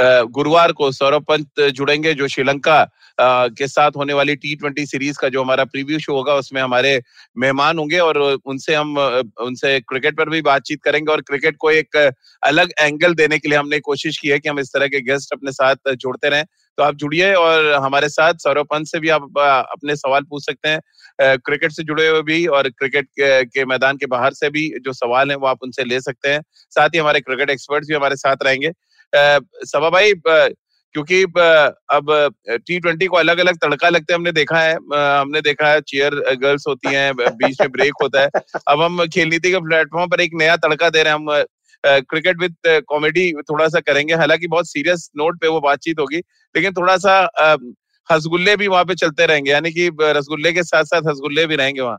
[0.00, 2.82] गुरुवार को सौरभ पंत जुड़ेंगे जो श्रीलंका
[3.20, 7.00] के साथ होने वाली टी ट्वेंटी सीरीज़ का जो हमारा प्रीव्यू शो होगा उसमें हमारे
[7.38, 8.96] मेहमान होंगे और उनसे हम
[9.40, 11.96] उनसे क्रिकेट पर भी बातचीत करेंगे और क्रिकेट को एक
[12.42, 15.32] अलग एंगल देने के लिए हमने कोशिश की है कि हम इस तरह के गेस्ट
[15.32, 16.44] अपने साथ जोड़ते रहें।
[16.78, 20.68] तो आप जुड़िए और हमारे साथ सौरभ पंत से भी आप अपने सवाल पूछ सकते
[20.68, 24.68] हैं। क्रिकेट से जुड़े हुए भी और क्रिकेट के, के मैदान के बाहर से भी
[24.84, 26.40] जो सवाल है वो आप उनसे ले सकते हैं।
[26.70, 28.70] साथ ही हमारे क्रिकेट एक्सपर्ट्स भी हमारे साथ रहेंगे।
[29.14, 30.12] सभा भाई
[30.94, 32.08] क्योंकि अब
[32.48, 36.64] टी ट्वेंटी को अलग अलग तड़का लगते हमने देखा है। हमने देखा है चेयर गर्ल्स
[36.68, 38.28] होती हैं बीच में ब्रेक होता है।
[38.68, 41.44] अब हम खेल नीति के प्लेटफॉर्म पर एक नया तड़का दे रहे हैं हम
[42.04, 42.56] क्रिकेट विद
[42.88, 46.18] कॉमेडी थोड़ा सा करेंगे। हालाँकि बहुत सीरियस नोट पे वो बातचीत होगी,
[46.54, 47.18] लेकिन थोड़ा सा
[48.08, 51.80] हसगुल्ले भी वहाँ पे चलते रहेंगे। यानी कि रसगुल्ले के साथ साथ हसगुल्ले भी रहेंगे
[51.80, 51.98] वहाँ।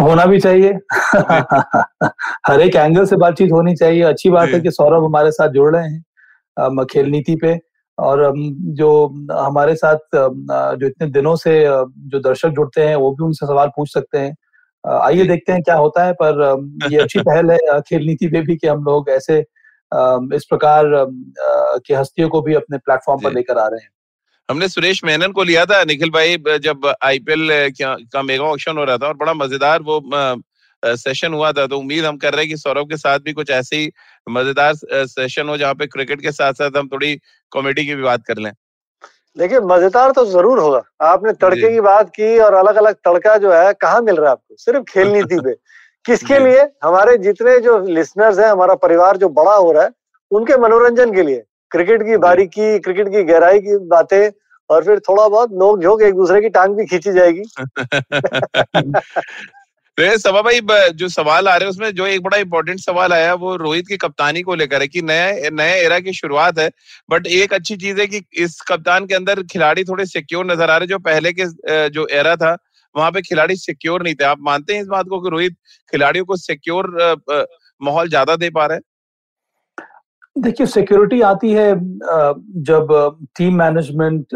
[0.00, 0.72] होना भी चाहिए।
[2.46, 5.76] हर एक एंगल से बातचीत होनी चाहिए। अच्छी बात है कि सौरभ हमारे साथ जुड़
[5.76, 7.58] रहे हैं खेल नीति पे।
[7.98, 11.64] और जो हमारे साथ जो इतने दिनों से
[11.98, 14.34] जो दर्शक जुड़ते हैं वो भी उनसे सवाल पूछ सकते हैं।
[15.00, 16.40] आइए देखते हैं क्या होता है पर
[16.92, 19.38] ये अच्छी पहल है खेल नीति पे भी कि हम लोग ऐसे
[20.36, 20.84] इस प्रकार
[21.86, 23.90] की हस्तियों को भी अपने प्लेटफॉर्म पर लेकर आ रहे हैं।
[24.50, 27.48] हमने सुरेश मेनन को लिया था निखिल भाई जब आईपीएल
[27.80, 30.00] का मेगा ऑक्शन हो रहा था और बड़ा मज़ेदार वो
[30.82, 33.50] सेशन हुआ था तो उम्मीद हम कर रहे हैं कि सौरभ के साथ भी कुछ
[33.50, 33.90] ऐसे ही
[34.26, 34.72] मज़ेदार
[35.08, 37.14] सेशन हो जहाँ पे क्रिकेट के साथ साथ हम थोड़ी
[37.52, 38.52] कॉमेडी की भी बात कर लें।
[39.36, 43.52] देखिए मज़ेदार तो ज़रूर होगा। आपने तड़के की बात की और अलग अलग तड़का जो
[43.52, 44.56] है कहाँ मिल रहा है आपको?
[44.56, 45.54] सिर्फ़ खेल नीति पे।
[46.06, 46.60] किसके लिए?
[46.84, 49.90] हमारे जितने जो लिसनर्स हैं हमारा परिवार जो बड़ा हो रहा है
[50.30, 54.30] उनके मनोरंजन के लिए। क्रिकेट की बारीकी क्रिकेट की गहराई की बातें
[54.70, 57.42] और फिर थोड़ा बहुत नोक झोंक एक दूसरे की टांग भी खींची जाएगी।
[59.98, 60.60] तो सभा भाई
[60.94, 63.96] जो सवाल आ रहे हैं उसमें जो एक बड़ा इंपॉर्टेंट सवाल आया, वो रोहित की
[63.96, 66.70] कप्तानी को लेकर है कि नया नया एरा की शुरुआत है
[67.10, 70.76] बट एक अच्छी चीज़ है कि इस कप्तान के अंदर खिलाड़ी थोड़े सिक्योर नज़र आ
[70.76, 71.46] रहे जो पहले के
[71.90, 72.56] जो एरा था,
[72.94, 75.56] वहाँ पे खिलाड़ी सिक्योर नहीं थे। आप मानते हैं इस बात को कि रोहित
[75.92, 76.90] खिलाड़ियों को सिक्योर
[77.80, 78.82] माहौल ज़्यादा दे पा रहे हैं?
[80.36, 81.74] देखिए सिक्योरिटी आती है
[82.62, 82.88] जब
[83.38, 84.26] टीम मैनेजमेंट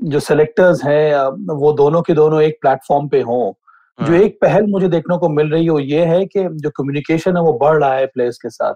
[0.00, 3.52] जो सेलेक्टर्स हैं वो दोनों के दोनों एक प्लेटफॉर्म पे हों
[3.98, 6.70] जो हाँ। एक पहल मुझे देखने को मिल रही है वो ये है कि जो
[6.70, 8.74] कम्युनिकेशन है वो बढ़ रहा है प्लेयर्स के साथ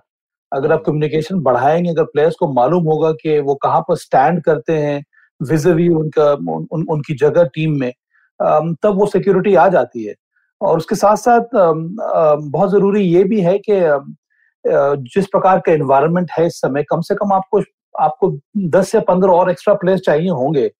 [0.52, 4.42] अगर आप कम्युनिकेशन हाँ। बढ़ाएँगे अगर प्लेयर्स को मालूम होगा कि वो कहाँ पर स्टैंड
[4.42, 5.04] करते हैं
[5.40, 7.92] विजवी उनका उन, उन, उनकी जगह टीम में
[8.82, 10.14] तब वो सिक्योरिटी आ जाती है
[10.60, 13.80] और उसके साथ साथ बहुत ज़रूरी ये भी है कि
[14.66, 17.62] जिस प्रकार का एनवायरनमेंट है इस समय कम से कम आपको
[17.94, 18.31] आपको
[18.70, 20.70] 10 से 15 और एक्स्ट्रा प्लेयर्स चाहिए होंगे।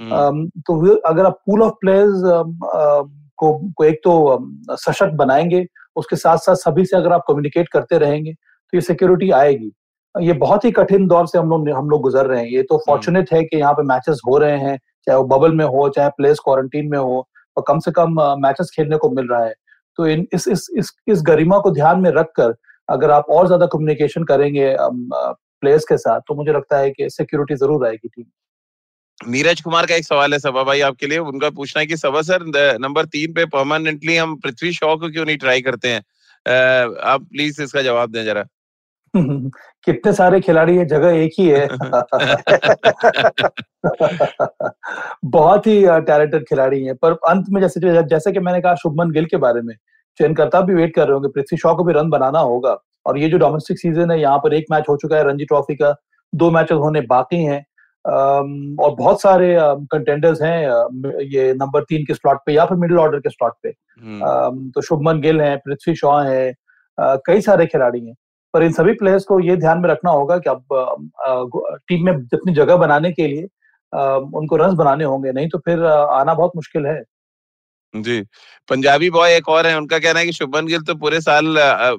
[0.00, 5.64] हम्म। तो अगर आप पूल ऑफ़ प्लेयर्स को, को एक तो सशक्त बनाएँगे
[5.96, 9.70] उसके साथ साथ सभी से अगर आप कम्युनिकेट करते रहेंगे तो ये सिक्योरिटी आएगी।
[10.14, 12.78] ये बहुत ही कठिन दौर से हम लोग हम लोग गुजर रहे हैं। ये तो
[12.86, 14.76] फॉर्चुनेट है कि यहाँ पे मैचेस हो रहे हैं
[15.06, 17.26] चाहे वो बबल में हो चाहे प्लेस क्वारंटीन में हो
[17.56, 19.54] और कम से कम मैचेस खेलने को मिल रहा है।
[19.98, 22.54] तो इन इस इस इस, इस गरिमा को ध्यान में रखकर
[22.92, 27.54] अगर आप और ज़्यादा कम्युनिकेशन करेंगे प्लेयर्स के साथ तो मुझे लगता है कि सिक्योरिटी
[27.54, 28.24] ज़रूर आएगी टीम
[29.30, 32.22] नीरज कुमार का एक सवाल है सभा भाई आपके लिए। उनका पूछना है कि सभा
[32.22, 32.44] सर
[32.78, 36.00] नंबर तीन पे परमानेंटली हम पृथ्वी शॉ को क्यों नहीं ट्राई करते हैं?
[37.02, 38.44] आप प्लीज़ इसका जवाब दें जरा।
[39.84, 41.68] कितने सारे खिलाड़ी है जगह एक ही है।
[45.24, 49.26] बहुत ही टैलेंटेड खिलाड़ी हैं। पर अंत में जैसे जैसे कि मैंने कहा शुभमन गिल
[49.26, 49.74] के बारे में
[50.18, 53.28] चयनकर्ता भी वेट कर रहे होंगे पृथ्वी शॉ को भी रन बनाना होगा। और ये
[53.28, 55.94] जो डोमेस्टिक सीज़न है यहाँ पर एक मैच हो चुका है रणजी ट्रॉफी का।
[56.32, 57.64] दो मैचेस होने बाकी हैं।
[58.04, 59.56] और बहुत सारे
[59.92, 60.58] कंटेंडर्स हैं
[61.24, 64.80] ये नंबर तीन के स्लॉट पे या फिर मिडिल ऑर्डर के स्लॉट पे। हम्म। तो
[64.80, 66.52] शुभमन गिल है पृथ्वी शॉ है
[66.98, 68.14] कई सारे खिलाड़ी हैं।
[68.54, 72.54] पर इन सभी प्लेयर्स को ये ध्यान में रखना होगा कि अब टीम में अपनी
[72.54, 73.42] जगह बनाने के लिए
[74.38, 77.02] उनको रन बनाने होंगे नहीं तो फिर आना बहुत मुश्किल है।
[77.94, 78.20] जी
[78.68, 81.46] पंजाबी बॉय एक और है उनका कहना है कि शुभन गिल तो पूरे साल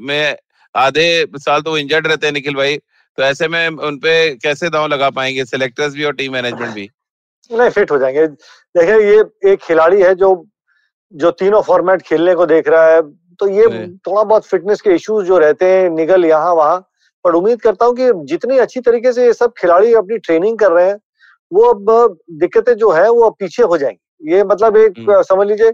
[0.02, 0.36] में
[0.76, 2.78] आधे साल तो वो इंजर्ड रहते हैं निखिल भाई
[3.18, 6.90] तो ऐसे में उनपे कैसे दाव लगा पाएँगे सिलेक्टर्स भी और टीम मैनेजमेंट भी?
[7.52, 10.34] नहीं फिट हो जाएँगे। देखिए ये एक खिलाड़ी है जो
[11.14, 13.02] जो तीनों फॉर्मेट खेलने को देख रहा है
[13.40, 13.68] तो ये
[14.08, 16.80] थोड़ा बहुत फिटनेस के इश्यूज़ जो रहते हैं निगल यहाँ वहाँ
[17.26, 20.72] पर उम्मीद करता हूँ कि जितनी अच्छी तरीके से ये सब खिलाड़ी अपनी ट्रेनिंग कर
[20.72, 20.98] रहे हैं
[21.52, 25.72] वो अब दिक्कतें जो है वो पीछे हो जाएँगी। ये मतलब एक हम्म। समझ लीजिए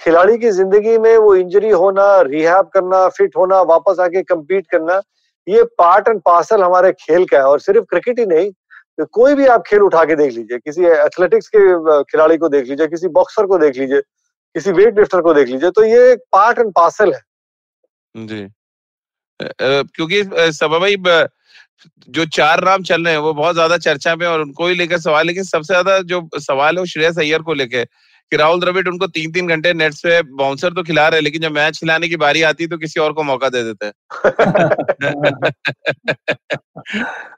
[0.00, 5.00] खिलाड़ी की ज़िंदगी में वो इंजरी होना रिहैब करना फिट होना वापस आके कम्पीट करना
[5.46, 8.50] ये पार्ट एंड पार्सल हमारे खेल का है और सिर्फ़ क्रिकेट ही नहीं
[8.98, 12.66] तो कोई भी आप खेल उठा के देख लीजिए किसी एथलेटिक्स के खिलाड़ी को देख
[12.66, 14.00] लीजिए किसी बॉक्सर को देख लीजिए
[14.54, 17.20] किसी वेट लिफ्टर को देख लीजिए तो ये एक पार्ट एंड पार्सल है
[18.14, 18.46] जी
[19.40, 20.96] क्योंकि सबा भाई
[22.08, 24.98] जो चार नाम चल रहे हैं वो बहुत ज़्यादा चर्चा में और उनको ही लेकर
[25.00, 27.84] सवाल लेकिन सबसे ज़्यादा जो सवाल है वो श्रेयस अय्यर को लेकर
[28.32, 31.42] कि राहुल द्रविड उनको तीन तीन घंटे नेट्स पे बाउंसर तो खिला रहे हैं लेकिन
[31.42, 33.92] जब मैच खिलाने की बारी आती है तो किसी और को मौका दे देते हैं।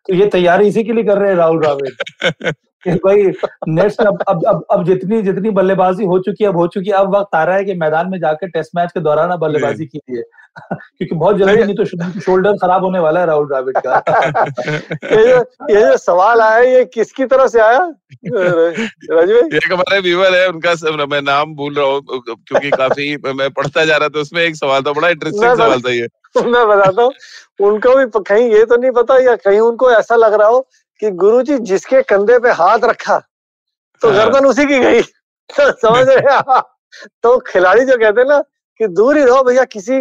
[0.07, 2.55] तो ये तैयारी इसी के लिए कर रहे हैं राहुल द्रविड।
[2.87, 3.23] भाई
[3.69, 6.97] नेक्स्ट अब अब अब अब जितनी जितनी बल्लेबाजी हो चुकी है अब हो चुकी है
[6.97, 9.87] अब वक्त आ रहा है कि मैदान में जाकर टेस्ट मैच के दौरान अब बल्लेबाजी
[9.87, 10.23] कीजिए।
[10.73, 11.85] क्योंकि बहुत जल्दी नहीं तो
[12.21, 14.03] शोल्डर खराब होने वाला है राहुल द्राविड का।
[15.17, 15.39] ये जो
[15.71, 17.95] ये जो सवाल आया ये किसकी तरफ़ से आया?
[18.25, 23.97] एक हमारे व्यूवर है उनका मैं नाम भूल रहा हूँ क्योंकि काफ़ी मैं पढ़ता जा
[23.97, 27.13] रहा था उसमें एक सवाल था बड़ा इंटरेस्टिंग सवाल था ये। मैं बताता हूँ
[27.61, 30.69] उनको भी कहीं ये तो नहीं पता या कहीं उनको ऐसा लग रहा हो
[31.01, 33.19] कि गुरुजी जिसके कंधे पे हाथ रखा
[34.03, 35.03] तो हाँ। गर्दन उसी की गई।
[35.51, 36.61] तो समझ रहे
[37.23, 38.41] तो खिलाड़ी जो कहते हैं ना
[38.81, 40.01] कि दूर ही रहो भैया किसी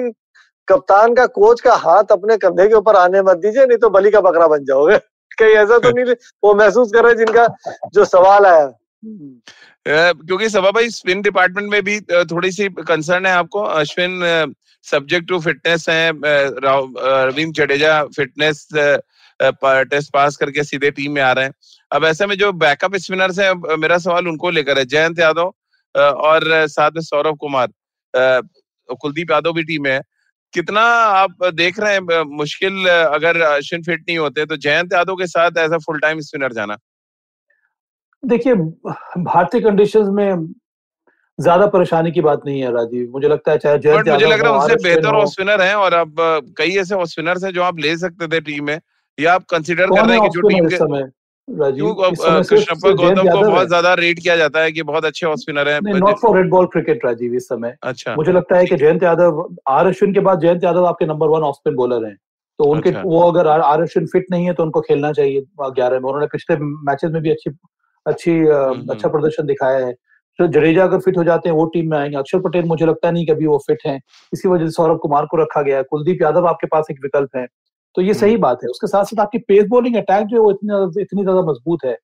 [0.68, 4.12] कप्तान का कोच का हाथ अपने कंधे के ऊपर आने मत दीजिए, नहीं तो बलि
[4.12, 4.98] का बकरा बन जाओगे।
[5.40, 7.48] कहीं ऐसा तो नहीं, वो महसूस कर रहे जिनका
[7.94, 8.66] जो सवाल आया।
[9.06, 15.40] क्योंकि सभा भाई स्पिन डिपार्टमेंट में भी थोड़ी सी कंसर्न है आपको। अश्विन सब्जेक्ट टू
[15.40, 18.68] फिटनेस है Ravindra Jadeja fitness
[19.42, 21.54] test pass करके सीधे टीम में आ रहे हैं।
[21.92, 25.54] अब ऐसे में जो बैकअप स्पिनर्स हैं मेरा सवाल उनको लेकर है। जयंत यादव
[25.96, 27.68] और साथ में सौरभ कुमार
[28.16, 30.02] कुलदीप यादव भी टीम में है।
[30.54, 30.82] कितना
[31.18, 35.58] आप देख रहे हैं मुश्किल अगर अश्विन फिट नहीं होते तो जयंत यादव के साथ
[35.60, 36.78] as a full time spinner जाना।
[38.24, 40.46] देखिए भारतीय कंडीशंस में
[41.40, 44.52] ज़्यादा परेशानी की बात नहीं है राजीव। मुझे लगता है चाहे जयंत मुझे लग रहा
[44.52, 46.16] है उनसे बेहतर ऑफ़ स्पिनर हैं और अब
[46.58, 48.80] कई ऐसे ऑफ़ स्पिनर्स हैं जो आप ले सकते थे टीम में
[49.18, 50.78] या आप कंसीडर कर रहे हैं कि जो टीम के
[51.48, 55.80] कृष्णप्पा गौतम को बहुत ज़्यादा रेट किया जाता है कि बहुत अच्छे ऑफ़ स्पिनर हैं
[55.96, 59.46] not for red ball cricket Rajeev इस समय। अच्छा। मुझे लगता है कि जयंत यादव
[59.70, 62.16] आर अश्विन के बाद जयंत यादव आपके number one off spin bowler हैं।
[62.60, 66.00] तो उनके अच्छा। वो अगर आर अश्विन फिट नहीं है तो उनको खेलना चाहिए ग्यारह
[66.00, 67.52] में। उन्होंने पिछले मैचेस में भी अच्छी
[68.06, 69.94] अच्छी हम्म, अच्छा हम्म। प्रदर्शन दिखाया है।
[70.40, 73.12] तो जडेजा अगर फिट हो जाते हैं वो टीम में आएँगे। अक्षर पटेल मुझे लगता
[73.12, 74.00] नहीं कभी वो फिट हैं।
[74.34, 77.36] इसी वजह से सौरभ कुमार को रखा गया है। कुलदीप यादव आपके पास एक विकल्प
[77.36, 77.46] है।
[77.96, 80.42] तो ये सही हम्म। बात है। उसके साथ साथ आपकी पेस बॉलिंग अटैक जो है
[80.42, 81.98] वो इतनी इतनी ज़्यादा मज़बूत है।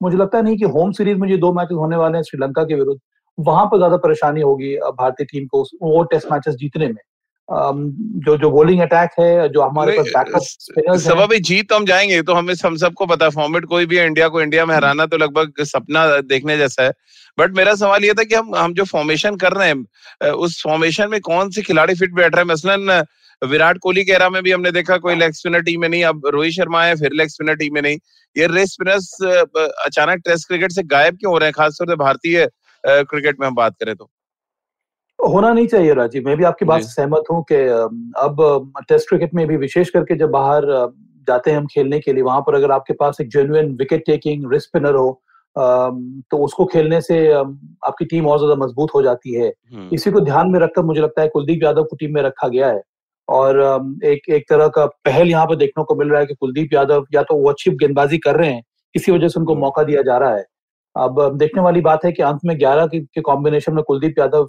[0.00, 2.74] मुझे लगता नहीं कि होम सीरीज़ में जो दो मैचेस होने वाले हैं श्रीलंका के
[2.74, 3.00] विरुद्ध।
[3.38, 7.02] वहाँ पर ज़्यादा परेशानी होगी भारतीय टीम को वो टेस्ट मैचेस जीतने में।
[7.48, 12.20] जो जो बॉलिंग अटैक है जो हमारे पास बैकअप सब अभी जीत तो हम जाएँगे
[12.22, 15.62] तो हमें हम सबको पता फॉर्मेट कोई भी इंडिया को इंडिया में हराना तो लगभग
[15.64, 16.92] सपना देखने जैसा है।
[17.38, 21.10] बट मेरा सवाल ये था कि हम हम जो फॉर्मेशन कर रहे हैं उस फॉर्मेशन
[21.10, 22.50] में कौन से खिलाड़ी फिट बैठ रहे हैं?
[22.52, 23.04] मसलन
[23.42, 26.26] विराट कोहली के एरा में भी हमने देखा कोई लेग स्पिनर टीम में नहीं अब
[26.34, 27.98] रोहित शर्मा है फिर लेग स्पिनर टीम में नहीं।
[28.36, 31.54] ये रेस स्पिनर्स अचानक टेस्ट क्रिकेट से गायब क्यों हो रहे हैं?
[31.54, 32.46] खासतौर से भारतीय
[32.84, 34.10] क्रिकेट में हम बात करें तो।
[35.18, 37.56] होना नहीं चाहिए राजीव मैं भी आपकी बात से सहमत हूँ कि
[38.20, 40.66] अब टेस्ट क्रिकेट में भी विशेष करके जब बाहर
[41.28, 44.52] जाते हैं हम खेलने के लिए वहाँ पर अगर आपके पास एक genuine wicket taking
[44.52, 45.08] risk spinner हो
[45.56, 50.20] तो उसको खेलने से आपकी टीम और ज़्यादा मज़बूत हो जाती है। हम्म। इसी को
[50.20, 52.82] ध्यान में रखकर मुझे लगता है कुलदीप यादव को टीम में रखा गया है।
[53.28, 53.58] और
[54.04, 57.04] एक एक तरह का पहल यहाँ पर देखने को मिल रहा है कि कुलदीप यादव
[57.14, 58.62] या तो वो अच्छी गेंदबाजी कर रहे हैं
[58.94, 60.44] इसी वजह से उनको हम्म। मौका दिया जा रहा है।
[60.96, 64.48] अब देखने वाली बात है कि अंत में ग्यारह के कॉम्बिनेशन में कुलदीप यादव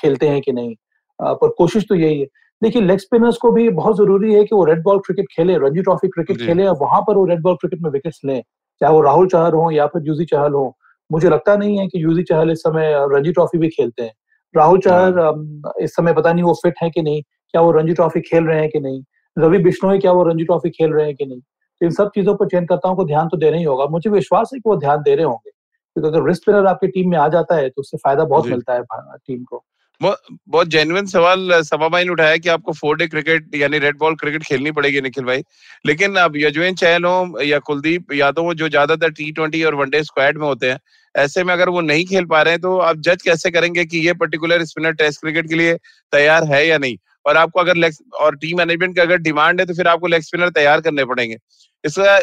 [0.00, 0.74] खेलते हैं कि नहीं?
[1.20, 2.26] पर कोशिश तो यही है।
[2.62, 5.82] देखिए लेग स्पिनर्स को भी बहुत ज़रूरी है कि वो रेड बॉल क्रिकेट खेले रणजी
[5.82, 8.42] ट्रॉफी क्रिकेट खेले और वहाँ पर वो रेड बॉल क्रिकेट में विकेट्स लें।
[8.80, 10.76] चाहे वो राहुल चहल हो या फिर यूजी चहल हो
[11.10, 14.12] मुझे लगता नहीं है कि यूजी चहल इस समय रणजी ट्रॉफी भी खेलते हैं।
[14.54, 17.22] राहुल चहल इस समय पता नहीं वो फिट है कि नहीं।
[17.54, 19.02] क्या वो रणजी ट्रॉफी खेल रहे हैं कि नहीं?
[19.36, 21.40] रवि बिश्नोई क्या वो रणजी ट्रॉफी खेल रहे हैं कि नहीं?
[21.40, 24.58] तो इन सब चीज़ों पर चयनकर्ताओं को ध्यान तो देना ही होगा। मुझे विश्वास है
[24.60, 27.56] कि वो ध्यान दे रहे होंगे। क्योंकि अगर रिस्ट स्पिनर आपकी टीम में आ जाता
[27.56, 28.82] है तो उससे फ़ायदा बहुत मिलता है
[29.18, 29.64] टीम को।
[30.00, 34.14] बहुत जेन्युइन सवाल सभा भाई ने उठाया कि आपको फोर डे क्रिकेट यानी रेड बॉल
[34.14, 35.42] क्रिकेट खेलनी पड़ेगी निखिल भाई।
[35.86, 40.02] लेकिन अब यजुवेन चहल हो या कुलदीप यादव हो जो ज़्यादातर टी ट्वेंटी और वनडे
[40.02, 40.78] स्क्वाड में होते हैं
[41.14, 43.98] ऐसे में अगर वो नहीं खेल पा रहे हैं तो आप जज कैसे करेंगे कि
[43.98, 45.74] ये पर्टिकुलर स्पिनर टेस्ट क्रिकेट के लिए
[46.12, 46.96] तैयार है या नहीं?
[47.26, 50.22] और आपको अगर लेग और टीम मैनेजमेंट की अगर डिमांड है तो फिर आपको लेग
[50.22, 51.36] स्पिनर तैयार करने पड़ेंगे।
[51.84, 52.18] इसका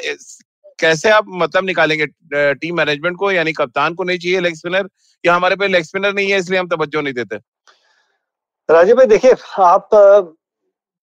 [0.80, 2.06] कैसे आप मतलब निकालेंगे?
[2.56, 4.90] टीम मैनेजमेंट को यानी कप्तान को नहीं चाहिए लेग स्पिनर
[5.24, 7.36] या हमारे पे लेग स्पिनर नहीं है इसलिए हम तवज्जो नहीं देते?
[8.70, 9.90] राजीव भाई देखिए आप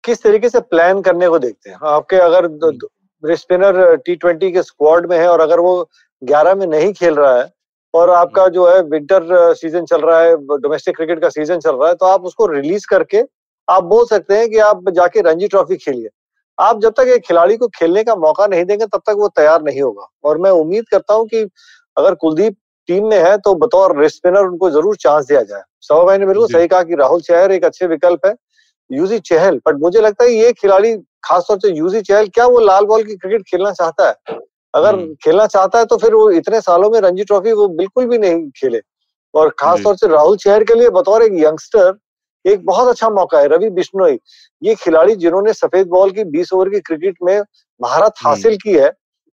[0.05, 1.79] किस तरीके से प्लान करने को देखते हैं?
[1.85, 5.89] आपके अगर स्पिनर टी ट्वेंटी के स्क्वाड में है और अगर वो
[6.23, 7.49] ग्यारह में नहीं खेल रहा है
[7.95, 11.75] और आपका हम्म। जो है विंटर सीज़न चल रहा है डोमेस्टिक क्रिकेट का सीज़न चल
[11.77, 13.23] रहा है तो आप उसको रिलीज़ करके
[13.69, 16.09] आप बोल सकते हैं कि आप जाके रणजी ट्रॉफी खेलिए।
[16.59, 19.63] आप जब तक एक खिलाड़ी को खेलने का मौका नहीं देंगे तब तक वो तैयार
[19.63, 21.43] नहीं होगा। और मैं उम्मीद करता हूँ कि
[21.97, 22.57] अगर कुलदीप
[22.89, 26.27] टीम में है तो बतौर रिस्ट स्पिनर उनको ज़रूर चांस दिया जाए। सवा भाई ने
[26.27, 28.35] बिल्कुल सही कहा कि राहुल चहर एक अच्छे विकल्प है
[28.91, 32.85] यूजी चहल। बट मुझे लगता है ये खिलाड़ी खासतौर से यूजी चहल क्या वो लाल
[32.87, 34.39] बॉल की क्रिकेट खेलना चाहता है?
[34.75, 38.07] अगर हम्म। खेलना चाहता है तो फिर वो इतने सालों में रणजी ट्रॉफी वो बिल्कुल
[38.07, 38.81] भी नहीं खेले।
[39.35, 41.93] और खासतौर से राहुल चहर के लिए बतौर एक यंगस्टर
[42.47, 44.19] एक बहुत अच्छा मौका है रवि बिश्नोई।
[44.63, 47.41] ये खिलाड़ी जिन्होंने सफ़ेद बॉल की 20 ओवर की क्रिकेट में
[47.81, 48.93] महारत हम्म। हासिल की है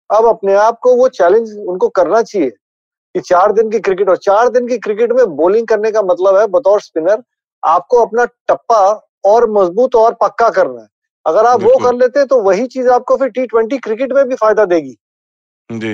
[0.09, 2.49] अब अपने आप को वो चैलेंज उनको करना चाहिए
[3.15, 6.37] कि चार दिन की क्रिकेट और चार दिन की क्रिकेट में बॉलिंग करने का मतलब
[6.37, 7.23] है बतौर स्पिनर
[7.63, 10.87] आपको अपना टप्पा और मज़बूत और पक्का करना है।
[11.25, 14.23] अगर आप वो कर लेते हैं तो वही चीज़ आपको फिर टी ट्वेंटी क्रिकेट में
[14.25, 14.97] भी फ़ायदा देगी।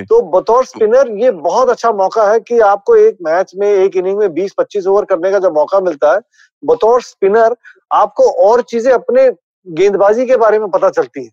[0.04, 4.18] तो बतौर स्पिनर ये बहुत अच्छा मौका है कि आपको एक मैच में एक इनिंग
[4.18, 6.20] में 20-25 ओवर करने का जब मौका मिलता है
[6.62, 7.56] बतौर स्पिनर
[7.92, 9.30] आपको और चीज़ें अपने
[9.66, 11.30] गेंदबाजी के बारे में पता चलती है।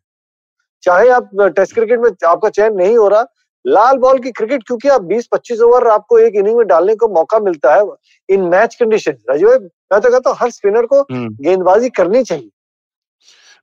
[0.84, 3.26] चाहे आप टेस्ट क्रिकेट में आपका चयन नहीं हो रहा
[3.65, 7.39] लाल बॉल की क्रिकेट क्योंकि आप 20-25 ओवर आपको एक इनिंग में डालने को मौका
[7.39, 7.84] मिलता है
[8.30, 9.58] इन मैच कंडीशन राजीव भाई
[9.93, 12.50] मैं तो कहता हूँ हर स्पिनर को हम्म। गेंदबाजी करनी चाहिए।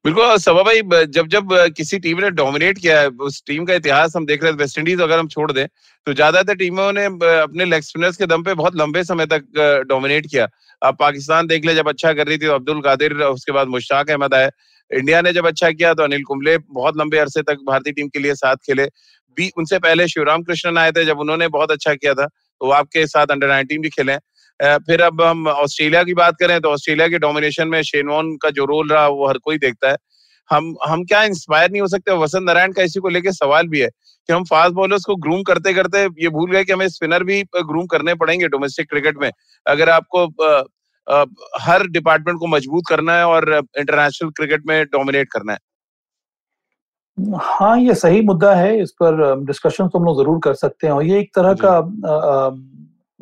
[0.05, 4.13] बिल्कुल सभा भाई जब जब किसी टीम ने डोमिनेट किया है, उस टीम का इतिहास
[4.17, 5.67] हम देख रहे हैं वेस्ट इंडीज अगर हम छोड़ दें
[6.07, 9.45] तो ज़्यादातर टीमों ने अपने लेग स्पिनर्स के दम पे बहुत लंबे समय तक
[9.89, 10.49] डोमिनेट किया।
[10.83, 14.11] अब पाकिस्तान देख ले, जब अच्छा कर रही थी तो अब्दुल कादिर, उसके बाद मुश्ताक
[14.11, 14.51] अहमद आए।
[14.91, 18.19] इंडिया ने जब अच्छा किया तो अनिल कुंबले बहुत लंबे अरसे तक भारतीय टीम के
[18.19, 18.87] लिए साथ खेले।
[19.37, 22.73] भी उनसे पहले शिवराम कृष्णन आए थे, जब उन्होंने बहुत अच्छा किया था तो वो
[22.75, 24.17] आपके साथ अंडर नाइनटीन भी खेले
[24.61, 28.65] फिर अब हम ऑस्ट्रेलिया की बात करें तो ऑस्ट्रेलिया के डोमिनेशन में शेनवॉन का जो
[28.67, 29.97] रोल रहा वो हर कोई देखता है।
[30.51, 32.13] हम हम क्या इंस्पायर नहीं हो सकते?
[32.19, 35.43] वसंत नारायण का इसी को लेके सवाल भी है कि हम फास्ट बॉलर्स को ग्रूम
[35.43, 39.31] करते करते ये भूल गए कि हमें स्पिनर भी ग्रूम करने पड़ेंगे डोमेस्टिक क्रिकेट में।
[39.67, 40.63] अगर आपको आ,
[41.07, 41.25] आ,
[41.61, 45.59] हर डिपार्टमेंट को मज़बूत करना है और इंटरनेशनल क्रिकेट में डोमिनेट करना है।
[47.37, 50.95] हाँ ये सही मुद्दा है इस पर डिस्कशन तो हम लोग ज़रूर कर सकते हैं।
[50.95, 51.79] और ये एक तरह का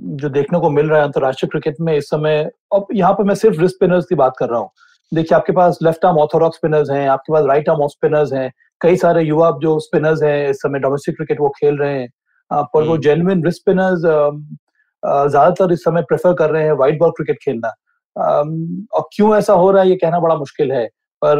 [0.01, 2.39] जो देखने को मिल रहा है अंतर्राष्ट्रीय क्रिकेट में इस समय
[2.75, 4.71] अब यहाँ पर मैं सिर्फ़ रिस्ट स्पिनर्स की बात कर रहा हूँ।
[5.13, 8.51] देखिए आपके पास लेफ़्ट आर्म ऑर्थोडॉक्स स्पिनर्स हैं आपके पास राइट आर्म ऑफ़ स्पिनर्स हैं
[8.81, 12.09] कई सारे युवा जो स्पिनर्स हैं इस समय डोमेस्टिक क्रिकेट वो खेल रहे हैं।
[12.51, 17.39] पर वो जेन्युइन रिस्ट स्पिनर्स ज़्यादातर इस समय प्रेफर कर रहे हैं व्हाइट बॉल क्रिकेट
[17.43, 17.69] खेलना।
[18.17, 20.87] और क्यों ऐसा हो रहा है ये कहना बड़ा मुश्किल है
[21.23, 21.39] पर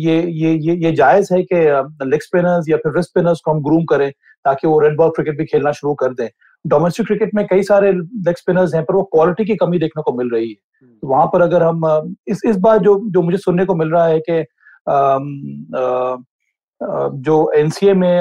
[0.00, 1.56] ये ये ये ये जायज़ है कि
[2.06, 4.10] लेग स्पिनर्स या फिर रिस्ट स्पिनर्स को हम ग्रूम करें
[4.44, 6.28] ताकि वो रेड बॉल क्रिकेट भी खेलना शुरू कर दें।
[6.66, 10.12] डोमेस्टिक क्रिकेट में कई सारे लेग स्पिनर्स हैं पर वो क्वालिटी की कमी देखने को
[10.12, 13.38] मिल रही है। हम्म। तो वहाँ पर अगर हम इस इस बार जो जो मुझे
[13.38, 14.44] सुनने को मिल रहा है कि
[17.22, 18.20] जो एनसीए में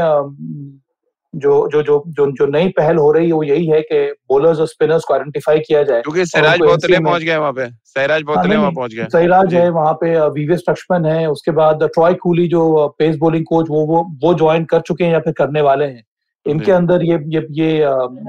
[1.34, 3.98] जो जो जो जो जो नई पहल हो रही है वो यही है कि
[4.30, 8.22] बॉलर्स और स्पिनर्स को आइडेंटिफाई किया जाए। क्योंकि सहराज बोतले पहुँच गए वहाँ पे। सहराज
[8.22, 12.48] बोतले वहाँ पहुँच गए। सहराज है वहाँ पे वीवेस लक्ष्मण है उसके बाद ट्रॉय कूली
[12.48, 15.86] जो पेस बॉलिंग कोच वो वो वो ज्वाइन कर चुके हैं या फिर करने वाले
[15.86, 16.04] हैं।
[16.46, 17.80] इनके अंदर ये ये ये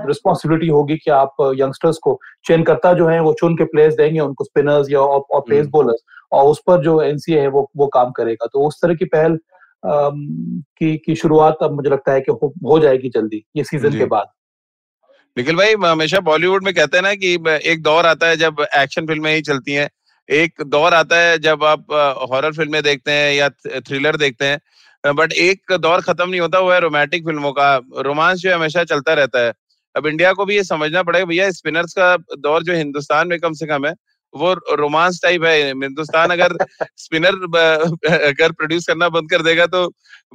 [0.07, 4.45] रिस्पॉन्सिबिलिटी होगी कि आप यंगस्टर्स को चयनकर्ता जो है वो चुन के प्लेयर्स देंगे उनको
[4.45, 8.11] स्पिनर्स या और और पेस बॉलर्स और उस पर जो एनसीए है वो वो काम
[8.11, 9.39] करेगा। तो उस तरह की पहल
[9.85, 14.05] की की शुरुआत अब मुझे लगता है कि हो, हो जाएगी जल्दी ये सीज़न के
[14.07, 14.27] बाद।
[15.37, 17.35] निखिल भाई हमेशा बॉलीवुड में कहते हैं ना कि
[17.71, 19.89] एक दौर आता है जब एक्शन फ़िल्में ही चलती हैं।
[20.29, 21.93] एक दौर आता है जब आप
[22.31, 23.49] हॉरर फ़िल्में देखते हैं या
[23.81, 24.59] थ्रिलर देखते हैं।
[25.13, 29.15] बट एक दौर खत्म नहीं होता वो है रोमांटिक फ़िल्मों का। रोमांस जो हमेशा चलता
[29.15, 29.53] रहता है।
[29.95, 33.53] अब इंडिया को भी ये समझना पड़ेगा भैया स्पिनर्स का दौर जो हिंदुस्तान में कम
[33.53, 33.93] से कम है
[34.35, 36.57] वो रोमांस टाइप है। हिंदुस्तान अगर
[36.97, 37.35] स्पिनर
[38.21, 39.87] अगर प्रोड्यूस करना बंद कर देगा तो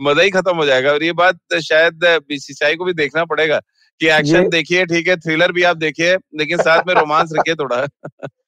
[0.02, 3.60] मज़ा ही खत्म हो जाएगा। और ये बात शायद बीसीसीआई को भी देखना पड़ेगा
[4.02, 7.86] कि एक्शन देखिए ठीक है थ्रिलर भी आप देखिए लेकिन साथ में रोमांस रखिए थोड़ा।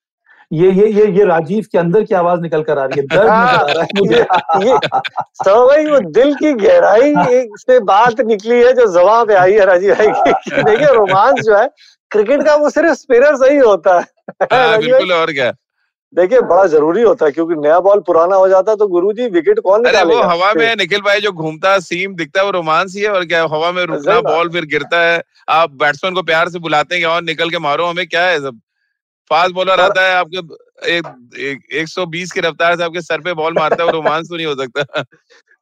[0.53, 3.21] ये ये ये ये राजीव के अंदर की आवाज़ निकल कर आ रही है। दर्द
[3.21, 4.17] नज़र आ रहा है। मुझे
[4.65, 4.77] ये
[5.39, 7.13] सब भाई वो दिल की गहराई
[7.59, 11.55] से बात निकली है जो जवाब पे आई है राजीव भाई की। देखिए रोमांस जो
[11.55, 11.67] है
[12.11, 14.05] क्रिकेट का वो सिर्फ़ स्पिनर सही होता है।
[14.53, 15.51] हाँ, बिल्कुल और क्या।
[16.13, 19.59] देखिए बड़ा ज़रूरी होता है क्योंकि नया बॉल पुराना हो जाता है तो गुरुजी विकेट
[19.59, 22.93] कौन अरे वो हवा में निखिल भाई जो घूमता है सीम दिखता है वो रोमांस
[22.95, 26.49] ही है और क्या हवा में रुकना बॉल फिर गिरता है। आप बैट्समैन को प्यार
[26.49, 28.59] से बुलाते हैं और निकल के मारो हमें क्या है सब?
[29.33, 30.97] फास्ट बॉलर आता है आपके
[31.79, 34.35] एक सौ बीस की रफ्तार से आपके सर पे बॉल मारता है वो रोमांस तो
[34.35, 35.03] नहीं हो सकता।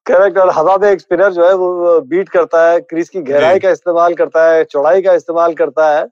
[0.06, 3.60] करेक्ट और हवा में एक स्पिनर जो है वो बीट करता है क्रीज की गहराई
[3.60, 6.06] का इस्तेमाल करता है चौड़ाई का इस्तेमाल करता है।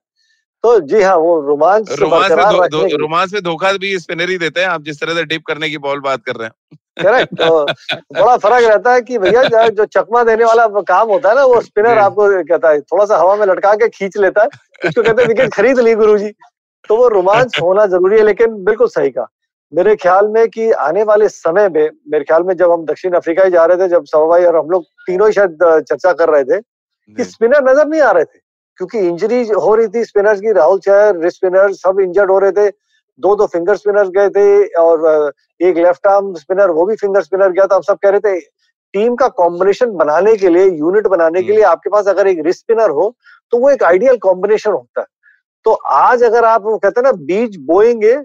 [0.63, 4.67] तो जी हाँ वो रोमांच रोमांच में रोमांच में धोखा भी स्पिनर ही देते हैं
[4.67, 8.35] आप जिस तरह से डिप करने की बॉल बात कर रहे हैं। करेक्ट तो बड़ा
[8.37, 11.97] फ़र्क रहता है कि भैया जो चकमा देने वाला काम होता है ना वो स्पिनर
[11.99, 14.47] आपको कहता है थोड़ा सा हवा में लटका के खींच लेता है
[14.87, 16.17] उसको कहते हैं विकेट खरीद ली गुरु
[16.89, 19.27] तो वो रोमांच होना ज़रूरी है लेकिन बिल्कुल सही कहा।
[19.73, 23.43] मेरे ख्याल में कि आने वाले समय में मेरे ख्याल में जब हम दक्षिण अफ्रीका
[23.43, 25.57] ही जा रहे थे जब सवाई और हम लोग तीनों ही शायद
[25.89, 28.39] चर्चा कर रहे थे कि स्पिनर नज़र नहीं आ रहे थे
[28.79, 32.51] क्योंकि इंजरी हो रही थी स्पिनर्स की राहुल चहर रिस्ट स्पिनर सब इंजर्ड हो रहे
[32.51, 32.69] थे
[33.19, 37.51] दो दो फिंगर स्पिनर्स गए थे और एक लेफ़्ट आर्म स्पिनर वो भी फिंगर स्पिनर
[37.51, 38.39] गया था हम सब कह रहे थे
[38.93, 42.59] टीम का कॉम्बिनेशन बनाने के लिए यूनिट बनाने के लिए। आपके पास अगर एक रिस्ट
[42.59, 43.13] स्पिनर हो
[43.53, 45.07] तो वो एक आइडियल कॉम्बिनेशन होता है।
[45.65, 48.15] तो आज अगर आप कहते हैं ना बीज बोएँगे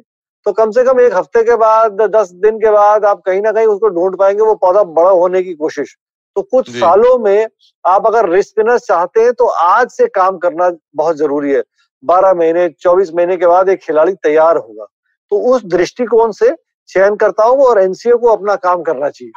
[0.46, 3.52] तो कम से कम एक हफ़्ते के बाद दस दिन के बाद आप कहीं ना
[3.52, 5.94] कहीं उसको ढूंढ पाएँगे वो पौधा बड़ा होने की कोशिश।
[6.36, 7.46] तो कुछ सालों में
[7.84, 11.62] आप अगर स्पिनर चाहते हैं तो आज से काम करना बहुत ज़रूरी है।
[12.02, 14.86] बारह महीने चौबीस महीने के बाद एक खिलाड़ी तैयार होगा।
[15.32, 16.54] तो उस दृष्टिकोण से
[16.88, 19.32] चयन करता हूँ और एनसीओ को अपना काम करना चाहिए।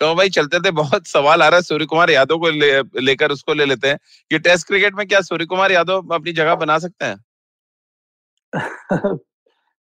[0.00, 3.30] तो भाई चलते थे बहुत सवाल आ रहा है सूर्य कुमार यादव को ले, लेकर
[3.30, 3.98] उसको ले लेते हैं।
[4.30, 7.24] कि टेस्ट क्रिकेट में क्या सूर्य कुमार यादव अपनी जगह बना सकते हैं?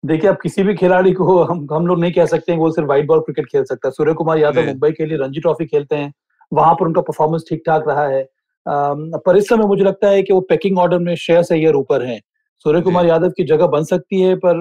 [0.06, 2.86] देखिए अब किसी भी खिलाड़ी को हम हम लोग नहीं कह सकते हैं वो सिर्फ़
[2.86, 5.96] व्हाइट बॉल क्रिकेट खेल सकता है। सूर्य कुमार यादव मुंबई के लिए रणजी ट्रॉफी खेलते
[5.96, 6.12] हैं।
[6.52, 8.28] वहाँ पर उनका परफॉर्मेंस ठीक ठाक रहा है।
[8.68, 12.20] पर इस समय मुझे लगता है कि वो पैकिंग ऑर्डर में श्रेयस अय्यर ऊपर है।
[12.58, 14.56] सूर्य कुमार यादव की जगह बन सकती है पर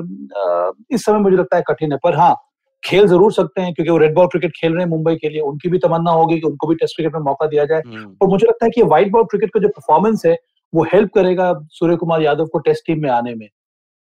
[0.92, 2.36] इस समय मुझे लगता है कठिन है। पर हाँ
[2.84, 5.42] खेल ज़रूर सकते हैं क्योंकि वो रेड बॉल क्रिकेट खेल रहे हैं मुंबई के लिए।
[5.42, 8.30] उनकी भी तमन्ना होगी कि उनको भी टेस्ट क्रिकेट में मौका दिया जाए। हम्म। और
[8.30, 10.36] मुझे लगता है कि व्हाइट बॉल क्रिकेट का जो परफॉर्मेंस है
[10.74, 13.48] वो हेल्प करेगा सूर्य कुमार यादव को टेस्ट टीम में आने में।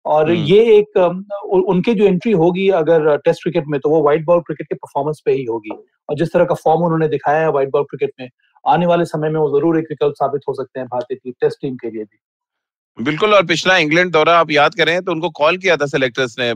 [0.06, 0.98] और हम्म। ये एक
[1.68, 5.22] उनकी जो एंट्री होगी अगर टेस्ट क्रिकेट में तो वो व्हाइट बॉल क्रिकेट के परफॉर्मेंस
[5.26, 5.78] पे ही होगी।
[6.10, 8.30] और जिस तरह का फॉर्म उन्होंने दिखाया है व्हाइट बॉल क्रिकेट में
[8.66, 11.62] आने वाले समय में वो ज़रूर एक विकल्प साबित हो सकते हैं भारतीय टीम टेस्ट
[11.62, 12.18] टीम के लिए भी।
[12.98, 16.52] बिल्कुल, और पिछला इंग्लैंड दौरा आप याद करें तो उनको कॉल किया था सेलेक्टर्स ने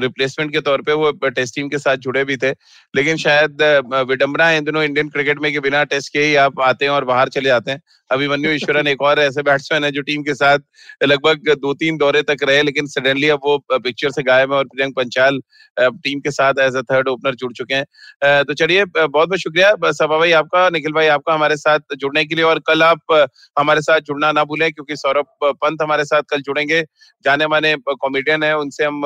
[0.00, 2.50] रिप्लेसमेंट के तौर पे, वो टेस्ट टीम के साथ जुड़े भी थे।
[2.94, 3.62] लेकिन शायद
[4.08, 7.04] विडम्बना इन दिनों इंडियन क्रिकेट में कि बिना टेस्ट के ही आप आते हैं और
[7.04, 10.58] बाहर चले जाते हैं। अभिमन्यु ईश्वरन एक और ऐसे बैट्समैन है जो टीम के साथ
[11.02, 14.64] लगभग दो तीन दौरे तक रहे, लेकिन सडनली अब वो पिक्चर से गायब है और
[14.66, 15.40] प्रियंक पंचाल
[15.76, 19.72] टीम के साथ एज अ थर्ड ओपनर जुड़ चुके हैं। तो चलिए बहुत बहुत शुक्रिया।
[19.86, 23.80] सभा भाई आपका, निखिल भाई आपका हमारे साथ जुड़ने के लिए, और कल आप हमारे
[23.82, 26.82] साथ जुड़ना ना भूलें, क्योंकि सौरभ पंत हमारे साथ कल जुड़ेंगे।
[27.24, 29.02] जाने माने कॉमेडियन है, उनसे हम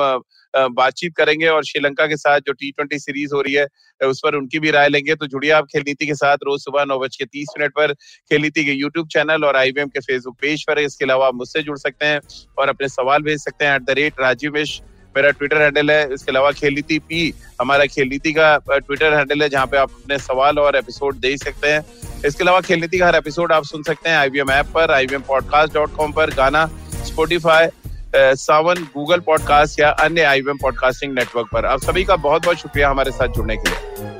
[0.53, 3.65] बातचीत करेंगे और श्रीलंका के साथ जो टी ट्वेंटी सीरीज़ हो रही है,
[4.01, 6.85] उस पर उनकी भी राय लेंगे। तो जुड़िए आप खेल नीति के साथ रोज सुबह
[6.85, 10.37] नौ बज के तीस मिनट पर खेल नीति के यूट्यूब चैनल और आईवीएम के फेसबुक
[10.41, 12.19] पेज पर। इसके अलावा आप मुझसे जुड़ सकते हैं
[12.57, 14.79] और अपने सवाल भेज सकते हैं एट द रेट राजीव मिश
[15.15, 19.41] मेरा ट्विटर हैंडल है, इसके अलावा खेल नीति पी हमारा खेल नीति का ट्विटर हैंडल
[19.41, 21.83] है, जहाँ पे आप अपने सवाल और एपिसोड दे सकते हैं।
[22.25, 25.21] इसके अलावा खेल नीति का हर एपिसोड आप सुन सकते हैं आईवीएम ऐप पर आईवीएम
[25.27, 26.65] पॉडकास्ट डॉट कॉम पर, गाना
[27.05, 27.67] स्पोटिफाई
[28.15, 32.89] सावन गूगल पॉडकास्ट या अन्य आईवीएम पॉडकास्टिंग नेटवर्क पर। आप सभी का बहुत बहुत शुक्रिया
[32.89, 34.10] हमारे साथ जुड़ने के लिए।